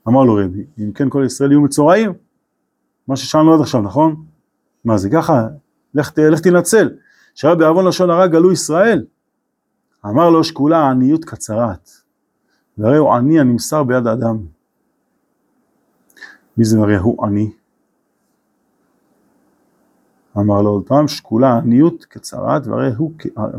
אמר 0.09 0.25
לו 0.25 0.35
רבי, 0.35 0.65
אם 0.79 0.93
כן 0.93 1.11
כל 1.11 1.23
ישראל 1.27 1.51
יהיו 1.51 1.61
מצורעים, 1.61 2.13
מה 3.09 3.17
ששאלנו 3.17 3.55
עד 3.55 3.61
עכשיו, 3.61 3.83
נכון? 3.83 4.25
מה 4.85 4.99
זה 4.99 5.11
ככה? 5.11 5.47
לך, 5.95 6.13
לך 6.19 6.41
תנצל, 6.41 6.91
שהיה 7.39 7.55
בעוון 7.55 7.87
לשון 7.87 8.11
הרע 8.11 8.27
גלו 8.27 8.53
ישראל. 8.53 9.05
אמר 10.07 10.31
לו 10.31 10.45
שקולה 10.45 10.91
עניות 10.91 11.25
קצרת, 11.25 11.91
והרי 12.79 12.97
הוא 12.97 13.15
עני 13.15 13.41
הנמסר 13.41 13.83
ביד 13.83 14.07
האדם. 14.07 14.39
מי 16.57 16.65
זה 16.65 16.79
הרי 16.79 16.97
הוא 16.97 17.27
עני? 17.27 17.51
אמר 20.39 20.63
לו 20.63 20.71
עוד 20.71 20.87
פעם, 20.87 21.09
שקולה 21.09 21.57
עניות 21.57 22.05
כצרת, 22.05 22.67
והרי 22.67 22.95
הוא, 22.97 23.13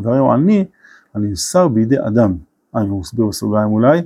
והרי 0.03 0.17
הוא 0.17 0.33
עני 0.33 0.65
הנמסר 1.13 1.67
בידי 1.67 1.99
אדם. 2.07 2.37
אה, 2.75 2.81
הוא 2.81 2.99
מסביר 2.99 3.25
בסוגריים 3.25 3.71
אולי. 3.71 4.01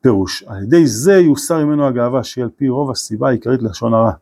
פירוש, 0.00 0.42
על 0.42 0.62
ידי 0.62 0.86
זה 0.86 1.12
יוסר 1.12 1.64
ממנו 1.64 1.86
הגאווה 1.86 2.24
שהיא 2.24 2.44
על 2.44 2.50
פי 2.56 2.68
רוב 2.68 2.90
הסיבה 2.90 3.28
העיקרית 3.28 3.62
ללשון 3.62 3.94
הרע. 3.94 4.12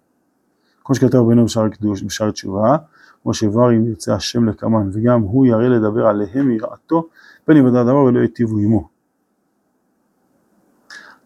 כמו 0.84 0.94
שכתב 0.94 1.16
רבינו 1.16 1.44
בשער 1.44 1.66
בשער 2.06 2.30
תשובה, 2.30 2.76
כמו 3.22 3.34
שהבהר 3.34 3.70
אם 3.70 3.86
ירצה 3.86 4.14
השם 4.14 4.48
לקמן, 4.48 4.90
וגם 4.92 5.20
הוא 5.20 5.46
יראה 5.46 5.68
לדבר 5.68 6.06
עליהם 6.06 6.50
יראתו, 6.50 7.08
פן 7.44 7.56
יוודע 7.56 7.82
דבר 7.82 7.96
ולא 7.96 8.20
יטיבו 8.20 8.58
עמו. 8.58 8.88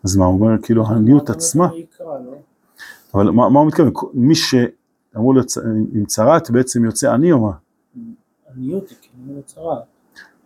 אז 0.04 0.16
מה 0.16 0.24
הוא 0.24 0.40
אומר, 0.40 0.62
כאילו 0.62 0.86
העניות 0.86 1.30
עצמה, 1.30 1.68
אבל 3.14 3.30
מה, 3.30 3.48
מה 3.48 3.60
הוא 3.60 3.68
מתכוון, 3.68 3.92
מי 4.14 4.34
שאמור 4.34 5.34
להיות 5.34 5.52
עם 5.92 6.04
צרת 6.06 6.50
בעצם 6.50 6.84
יוצא 6.84 7.12
עני 7.12 7.32
או 7.32 7.40
מה? 7.40 7.52
עניות 8.56 8.90
היא 8.90 8.98
כאילו 9.00 9.42
צרת. 9.42 9.82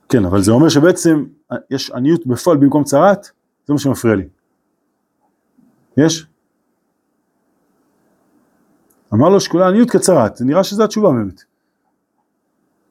כן, 0.08 0.24
אבל 0.24 0.42
זה 0.42 0.52
אומר 0.52 0.68
שבעצם 0.68 1.24
יש 1.70 1.90
עניות 1.90 2.26
בפועל 2.26 2.56
במקום 2.56 2.84
צרת, 2.84 3.28
זה 3.66 3.72
מה 3.72 3.78
שמפריע 3.78 4.14
לי. 4.14 4.28
יש? 5.96 6.27
אמר 9.14 9.28
לו 9.28 9.40
שכולה 9.40 9.68
עניות 9.68 9.90
כצרת, 9.90 10.40
נראה 10.40 10.64
שזו 10.64 10.84
התשובה 10.84 11.10
באמת. 11.10 11.42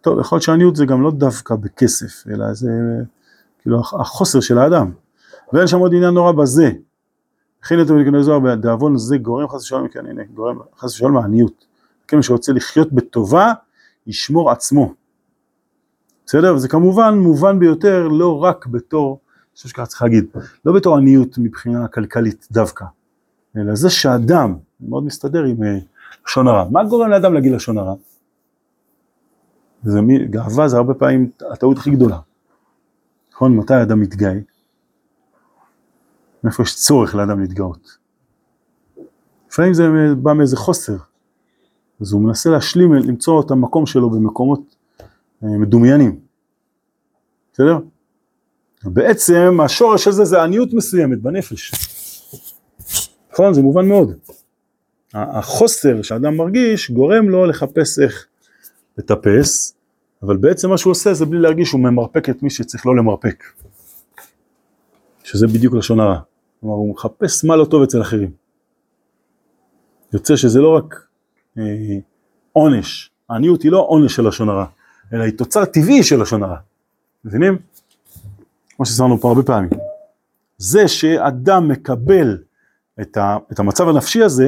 טוב, 0.01 0.19
יכול 0.19 0.35
להיות 0.35 0.43
שעניות 0.43 0.75
זה 0.75 0.85
גם 0.85 1.01
לא 1.01 1.11
דווקא 1.11 1.55
בכסף, 1.55 2.27
אלא 2.27 2.53
זה 2.53 2.69
כאילו 3.61 3.79
החוסר 3.79 4.39
של 4.39 4.57
האדם. 4.57 4.91
ואין 5.53 5.67
שם 5.67 5.77
עוד 5.77 5.93
עניין 5.93 6.13
נורא 6.13 6.31
בזה. 6.31 6.71
הכין 7.63 7.81
את 7.81 7.89
המלכי 7.89 8.23
זוהר 8.23 8.39
בעוון 8.39 8.97
זה 8.97 9.17
גורם 9.17 9.49
חס 9.49 9.61
ושלום, 9.61 9.87
כן 9.87 10.05
הנה, 10.05 10.23
גורם 10.33 10.59
חס 10.77 10.93
ושלום 10.93 11.13
מעניות. 11.13 11.65
כן, 12.07 12.17
מי 12.17 12.23
שרוצה 12.23 12.53
לחיות 12.53 12.93
בטובה, 12.93 13.53
ישמור 14.07 14.51
עצמו. 14.51 14.93
בסדר? 16.25 16.55
וזה 16.55 16.67
כמובן 16.67 17.17
מובן 17.17 17.59
ביותר 17.59 18.07
לא 18.07 18.43
רק 18.43 18.67
בתור, 18.67 19.19
אני 19.31 19.55
חושב 19.55 19.69
שככה 19.69 19.85
צריך 19.85 20.01
להגיד, 20.01 20.25
לא 20.65 20.73
בתור 20.73 20.97
עניות 20.97 21.37
מבחינה 21.37 21.87
כלכלית 21.87 22.47
דווקא, 22.51 22.85
אלא 23.57 23.75
זה 23.75 23.89
שאדם, 23.89 24.55
מאוד 24.81 25.03
מסתדר 25.03 25.43
עם 25.43 25.63
אה, 25.63 25.77
לשון 26.27 26.47
הרע. 26.47 26.69
מה 26.71 26.83
גורם 26.83 27.09
לאדם 27.09 27.33
להגיד 27.33 27.51
לשון 27.51 27.77
הרע? 27.77 27.93
זה 29.83 30.01
מי, 30.01 30.27
גאווה 30.27 30.67
זה 30.67 30.77
הרבה 30.77 30.93
פעמים 30.93 31.29
הטעות 31.51 31.77
הכי 31.77 31.91
גדולה. 31.91 32.19
נכון? 33.33 33.57
מתי 33.57 33.73
האדם 33.73 33.99
מתגאה? 33.99 34.33
מאיפה 36.43 36.63
יש 36.63 36.75
צורך 36.75 37.15
לאדם 37.15 37.39
להתגאות? 37.39 37.97
לפעמים 39.49 39.73
זה 39.73 39.87
בא 40.21 40.33
מאיזה 40.33 40.57
חוסר, 40.57 40.97
אז 42.01 42.11
הוא 42.11 42.21
מנסה 42.21 42.49
להשלים, 42.49 42.93
למצוא 42.93 43.41
את 43.41 43.51
המקום 43.51 43.85
שלו 43.85 44.09
במקומות 44.09 44.75
אה, 45.43 45.49
מדומיינים, 45.49 46.19
בסדר? 47.53 47.79
בעצם 48.83 49.57
השורש 49.65 50.07
הזה 50.07 50.25
זה 50.25 50.43
עניות 50.43 50.73
מסוימת 50.73 51.21
בנפש, 51.21 51.71
נכון? 53.33 53.53
זה 53.53 53.61
מובן 53.61 53.87
מאוד. 53.87 54.13
החוסר 55.13 56.01
שאדם 56.01 56.37
מרגיש 56.37 56.91
גורם 56.91 57.29
לו 57.29 57.45
לחפש 57.45 57.99
איך 57.99 58.25
לטפס, 58.97 59.75
אבל 60.23 60.37
בעצם 60.37 60.69
מה 60.69 60.77
שהוא 60.77 60.91
עושה 60.91 61.13
זה 61.13 61.25
בלי 61.25 61.39
להרגיש 61.39 61.69
שהוא 61.69 61.81
ממרפק 61.81 62.29
את 62.29 62.43
מי 62.43 62.49
שצריך 62.49 62.85
לא 62.85 62.95
למרפק. 62.95 63.43
שזה 65.23 65.47
בדיוק 65.47 65.73
לשון 65.73 65.99
הרע. 65.99 66.19
כלומר 66.59 66.75
הוא 66.75 66.91
מחפש 66.91 67.45
מה 67.45 67.55
לא 67.55 67.65
טוב 67.65 67.83
אצל 67.83 68.01
אחרים. 68.01 68.31
יוצא 70.13 70.35
שזה 70.35 70.59
לא 70.59 70.75
רק 70.75 71.07
אה, 71.57 71.63
עונש, 72.51 73.11
העניות 73.29 73.61
היא 73.61 73.71
לא 73.71 73.85
עונש 73.89 74.15
של 74.15 74.27
לשון 74.27 74.49
הרע, 74.49 74.65
אלא 75.13 75.23
היא 75.23 75.33
תוצר 75.37 75.65
טבעי 75.65 76.03
של 76.03 76.21
לשון 76.21 76.43
הרע. 76.43 76.57
מבינים? 77.25 77.57
כמו 78.75 78.85
שהסברנו 78.85 79.17
פה 79.17 79.27
הרבה 79.27 79.43
פעמים. 79.43 79.69
זה 80.57 80.87
שאדם 80.87 81.67
מקבל 81.67 82.37
את, 83.01 83.17
ה, 83.17 83.37
את 83.51 83.59
המצב 83.59 83.89
הנפשי 83.89 84.23
הזה, 84.23 84.47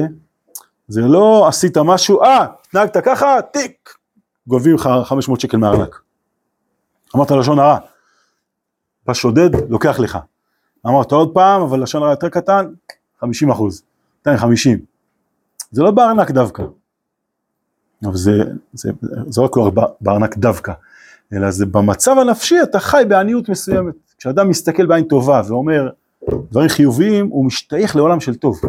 זה 0.90 1.00
לא 1.00 1.48
עשית 1.48 1.78
משהו, 1.78 2.22
אה, 2.22 2.46
התנהגת 2.66 2.96
ככה, 2.96 3.42
טיק, 3.52 3.94
גובים 4.46 4.74
לך 4.74 4.88
500 5.04 5.40
שקל 5.40 5.56
מהארנק. 5.56 6.00
אמרת 7.16 7.30
לשון 7.30 7.58
הרע, 7.58 7.78
בא 9.06 9.14
שודד, 9.14 9.50
לוקח 9.68 10.00
לך. 10.00 10.18
אמרת 10.86 11.12
עוד 11.12 11.34
פעם, 11.34 11.62
אבל 11.62 11.82
לשון 11.82 12.02
הרע 12.02 12.10
יותר 12.10 12.28
קטן, 12.28 12.66
50 13.20 13.50
אחוז, 13.50 13.82
250. 14.20 14.78
זה 15.70 15.82
לא 15.82 15.90
בארנק 15.90 16.30
דווקא. 16.30 16.62
אבל 18.04 18.16
זה, 18.16 18.32
זה, 18.72 18.90
זה 19.28 19.42
לא 19.42 19.70
בארנק 20.00 20.36
דווקא, 20.36 20.72
אלא 21.32 21.50
זה 21.50 21.66
במצב 21.66 22.18
הנפשי 22.18 22.62
אתה 22.62 22.80
חי 22.80 23.02
בעניות 23.08 23.48
מסוימת. 23.48 23.94
כשאדם 24.18 24.48
מסתכל 24.48 24.86
בעין 24.86 25.04
טובה 25.04 25.42
ואומר 25.48 25.88
דברים 26.50 26.68
חיוביים, 26.68 27.26
הוא 27.26 27.44
משתייך 27.44 27.96
לעולם 27.96 28.20
של 28.20 28.34
טוב. 28.34 28.60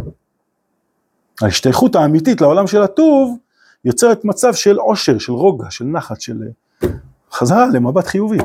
ההשתייכות 1.41 1.95
האמיתית 1.95 2.41
לעולם 2.41 2.67
של 2.67 2.81
הטוב 2.81 3.37
יוצרת 3.85 4.25
מצב 4.25 4.53
של 4.53 4.77
עושר, 4.77 5.17
של 5.17 5.33
רוגע, 5.33 5.71
של 5.71 5.85
נחת, 5.85 6.21
של 6.21 6.43
חזרה 7.31 7.67
למבט 7.73 8.07
חיובי. 8.07 8.37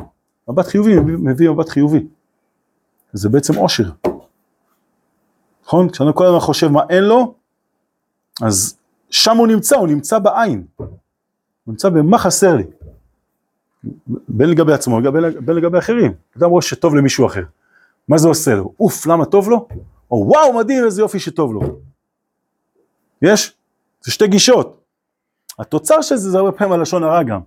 מבט 0.49 0.67
חיובי 0.67 0.97
מביא 1.01 1.51
מבט 1.51 1.69
חיובי. 1.69 2.07
זה 3.13 3.29
בעצם 3.29 3.55
עושר. 3.55 3.91
נכון? 5.65 5.89
כשאני 5.91 6.11
כל 6.15 6.27
הזמן 6.27 6.41
חושב 6.41 6.69
מה 6.69 6.81
אין 6.91 7.05
לו, 7.05 7.35
אז 8.43 8.77
שם 9.11 9.37
הוא 9.37 9.47
נמצא, 9.47 9.77
הוא 9.77 9.89
נמצא 9.89 10.19
בעין. 10.19 10.65
הוא 10.77 10.87
נמצא 11.67 11.89
במה 11.89 12.19
חסר 12.19 12.57
לי. 12.57 12.65
בין 14.29 14.51
לגבי 14.51 14.73
עצמו, 14.73 15.01
בין 15.41 15.57
לגבי 15.57 15.79
אחרים. 15.79 16.13
אדם 16.39 16.51
רואה 16.51 16.63
שטוב 16.63 16.95
למישהו 16.95 17.27
אחר. 17.27 17.43
מה 18.09 18.19
זה 18.19 18.29
עושה 18.29 18.55
לו? 18.55 18.73
אוף, 18.81 19.07
למה 19.07 19.25
טוב 19.25 19.51
לו? 19.51 19.69
או 20.11 20.25
וואו, 20.29 20.53
מדהים, 20.59 20.85
איזה 20.85 21.03
יופי 21.03 21.19
שטוב 21.19 21.53
לו. 21.53 21.79
יש? 23.23 23.53
זה 24.05 24.13
שתי 24.13 24.27
גישות. 24.27 24.81
התוצר 25.59 26.03
של 26.03 26.17
זה 26.17 26.31
זה 26.31 26.39
הרבה 26.39 26.53
פעמים 26.53 26.73
הלשון 26.73 27.05
הרע 27.05 27.23
גם. 27.23 27.41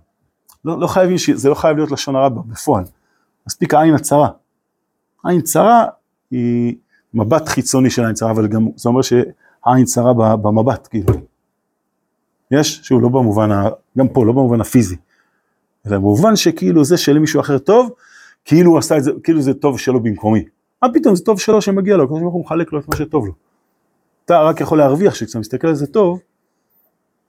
לא, 0.64 0.80
לא 0.80 0.86
חייבים, 0.86 1.16
זה 1.34 1.48
לא 1.48 1.54
חייב 1.54 1.76
להיות 1.76 1.90
לשון 1.90 2.16
הרע 2.16 2.28
בפועל. 2.28 2.84
מספיק 3.46 3.74
העין 3.74 3.94
הצרה. 3.94 4.28
עין 5.24 5.40
צרה 5.40 5.86
היא 6.30 6.76
מבט 7.14 7.48
חיצוני 7.48 7.90
של 7.90 8.04
עין 8.04 8.14
צרה, 8.14 8.30
אבל 8.30 8.46
גם 8.46 8.68
זה 8.76 8.88
אומר 8.88 9.02
שהעין 9.02 9.84
צרה 9.84 10.36
במבט, 10.36 10.88
כאילו. 10.90 11.14
יש? 12.50 12.80
שוב, 12.82 13.02
לא 13.02 13.08
במובן, 13.08 13.50
ה... 13.50 13.68
גם 13.98 14.08
פה, 14.08 14.26
לא 14.26 14.32
במובן 14.32 14.60
הפיזי. 14.60 14.96
אלא 15.86 15.96
במובן 15.96 16.36
שכאילו 16.36 16.84
זה 16.84 16.96
שלמישהו 16.96 17.40
אחר 17.40 17.58
טוב, 17.58 17.90
כאילו 18.44 18.70
הוא 18.70 18.78
עשה 18.78 18.96
את 18.96 19.04
זה, 19.04 19.10
כאילו 19.22 19.42
זה 19.42 19.54
טוב 19.54 19.78
שלו 19.78 20.00
במקומי. 20.00 20.44
מה 20.82 20.88
פתאום, 20.94 21.14
זה 21.14 21.24
טוב 21.24 21.40
שלו 21.40 21.62
שמגיע 21.62 21.96
לו, 21.96 22.08
כמו 22.08 22.18
שהוא 22.18 22.44
מחלק 22.44 22.72
לו 22.72 22.80
את 22.80 22.88
מה 22.88 22.96
שטוב 22.96 23.26
לו. 23.26 23.32
אתה 24.30 24.40
רק 24.40 24.60
יכול 24.60 24.78
להרוויח 24.78 25.14
שכשאתה 25.14 25.38
מסתכל 25.38 25.68
על 25.68 25.74
זה 25.74 25.86
טוב, 25.86 26.20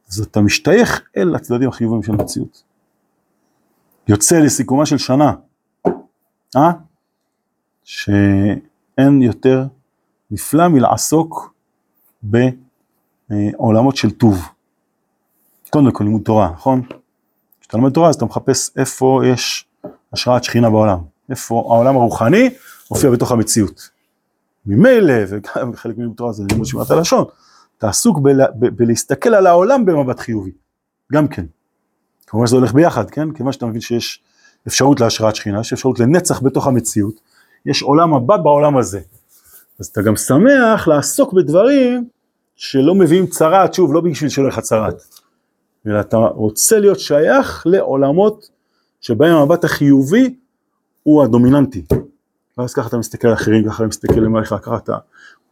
אז 0.09 0.19
אתה 0.19 0.41
משתייך 0.41 1.01
אל 1.17 1.35
הצדדים 1.35 1.69
החיוביים 1.69 2.03
של 2.03 2.11
המציאות. 2.11 2.63
יוצא 4.07 4.39
לסיכומה 4.39 4.85
של 4.85 4.97
שנה, 4.97 5.33
אה? 6.55 6.71
שאין 7.83 9.21
יותר 9.21 9.65
נפלא 10.31 10.67
מלעסוק 10.67 11.53
בעולמות 12.23 13.95
של 13.95 14.11
טוב. 14.11 14.49
קודם 15.69 15.91
כל 15.91 16.03
לימוד 16.03 16.21
תורה, 16.21 16.51
נכון? 16.51 16.81
כשאתה 17.61 17.77
לומד 17.77 17.91
תורה 17.91 18.09
אז 18.09 18.15
אתה 18.15 18.25
מחפש 18.25 18.77
איפה 18.77 19.21
יש 19.25 19.67
השראת 20.13 20.43
שכינה 20.43 20.69
בעולם, 20.69 20.99
איפה 21.29 21.55
העולם 21.55 21.95
הרוחני 21.95 22.49
מופיע 22.91 23.09
בתוך 23.09 23.31
המציאות. 23.31 23.89
ממילא, 24.65 25.13
וגם 25.27 25.75
חלק 25.75 25.97
מלימוד 25.97 26.17
תורה 26.17 26.31
זה 26.31 26.43
לימוד 26.51 26.65
שירת 26.65 26.91
הלשון, 26.91 27.25
אתה 27.77 27.89
עסוק 27.89 28.19
בלהסתכל 28.59 29.33
על 29.33 29.47
העולם 29.47 29.85
במבט 29.85 30.19
חיובי, 30.19 30.51
גם 31.13 31.27
כן. 31.27 31.45
כמובן 32.27 32.47
שזה 32.47 32.55
הולך 32.55 32.73
ביחד, 32.73 33.09
כן? 33.09 33.31
כיוון 33.31 33.51
שאתה 33.51 33.65
מבין 33.65 33.81
שיש 33.81 34.23
אפשרות 34.67 34.99
להשראת 34.99 35.35
שכינה, 35.35 35.59
יש 35.59 35.73
אפשרות 35.73 35.99
לנצח 35.99 36.43
בתוך 36.43 36.67
המציאות, 36.67 37.19
יש 37.65 37.81
עולם 37.81 38.13
הבא 38.13 38.37
בעולם 38.37 38.77
הזה. 38.77 38.99
אז 39.79 39.85
אתה 39.85 40.01
גם 40.01 40.15
שמח 40.15 40.87
לעסוק 40.87 41.33
בדברים 41.33 42.07
שלא 42.55 42.95
מביאים 42.95 43.27
צרעת, 43.27 43.73
שוב, 43.73 43.93
לא 43.93 44.01
בשביל 44.01 44.29
שלא 44.29 44.43
יהיה 44.43 44.53
לך 44.53 44.59
צרעת, 44.59 44.95
אלא 45.87 45.99
אתה 45.99 46.17
רוצה 46.17 46.79
להיות 46.79 46.99
שייך 46.99 47.63
לעולמות 47.65 48.49
שבהם 49.01 49.35
המבט 49.35 49.63
החיובי 49.63 50.35
הוא 51.03 51.23
הדומיננטי. 51.23 51.85
ואז 52.57 52.73
ככה 52.73 52.87
אתה 52.87 52.97
מסתכל 52.97 53.27
על 53.27 53.33
אחרים, 53.33 53.65
ככה 53.65 53.83
אתה 53.83 53.87
מסתכל 53.87 54.19
למעלה, 54.19 54.45
ככה 54.45 54.77
אתה 54.77 54.97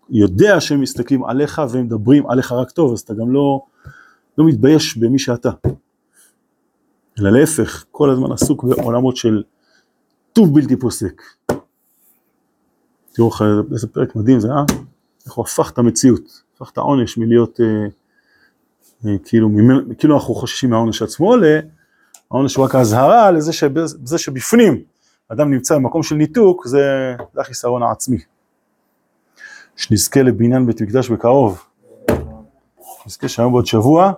יודע 0.10 0.62
שהם 0.62 0.82
מסתכלים 0.82 1.26
עליך 1.26 1.62
והם 1.70 1.86
מדברים 1.86 2.30
עליך 2.30 2.52
רק 2.52 2.72
טוב, 2.72 2.94
אז 2.94 3.00
אתה 3.00 3.14
גם 3.14 3.32
לא, 3.32 3.62
לא 4.38 4.46
מתבייש 4.46 4.98
במי 4.98 5.20
שאתה. 5.20 5.50
אלא 7.20 7.30
להפך, 7.30 7.86
כל 7.92 8.10
הזמן 8.10 8.32
עסוק 8.32 8.64
בעולמות 8.64 9.18
של 9.18 9.44
טוב 10.34 10.56
בלתי 10.56 10.76
פוסק. 10.76 11.22
תראו 13.14 13.32
איזה 13.72 13.88
פרק 13.88 14.16
מדהים 14.16 14.40
זה, 14.40 14.48
אה? 14.52 14.64
איך 15.26 15.34
הוא 15.34 15.46
הפך 15.46 15.72
את 15.72 15.78
המציאות, 15.78 16.44
הפך 16.56 16.70
את 16.74 16.78
העונש 16.78 17.18
מלהיות, 17.18 17.60
אה, 17.60 17.66
אה, 19.06 19.18
כאילו, 19.24 19.50
ממנו, 19.50 19.82
כאילו 19.98 20.16
אנחנו 20.16 20.36
חוששים 20.36 20.70
מהעונש 20.70 21.02
עצמו, 21.02 21.36
לעונש 22.32 22.56
הוא 22.56 22.66
רק 22.66 22.76
האזהרה 22.76 23.32
לזה 23.32 23.54
שבזה 23.54 24.18
שבפנים 24.18 24.84
אדם 25.32 25.52
נמצא 25.52 25.76
במקום 25.76 26.04
של 26.04 26.16
ניתוק, 26.16 26.68
זה, 26.68 27.16
זה 27.34 27.42
החיסרון 27.42 27.84
העצמי. 27.84 28.18
שנזכה 29.76 30.22
לבניין 30.22 30.66
בית 30.66 30.82
מקדש 30.82 31.10
בקרוב. 31.10 31.64
נזכה 33.06 33.28
שהיום 33.28 33.52
בעוד 33.52 33.66
שבוע 33.66 34.12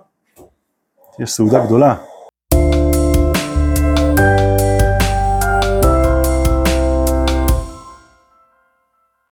תהיה 1.16 1.26
סעודה 1.26 1.66
גדולה. 1.66 1.96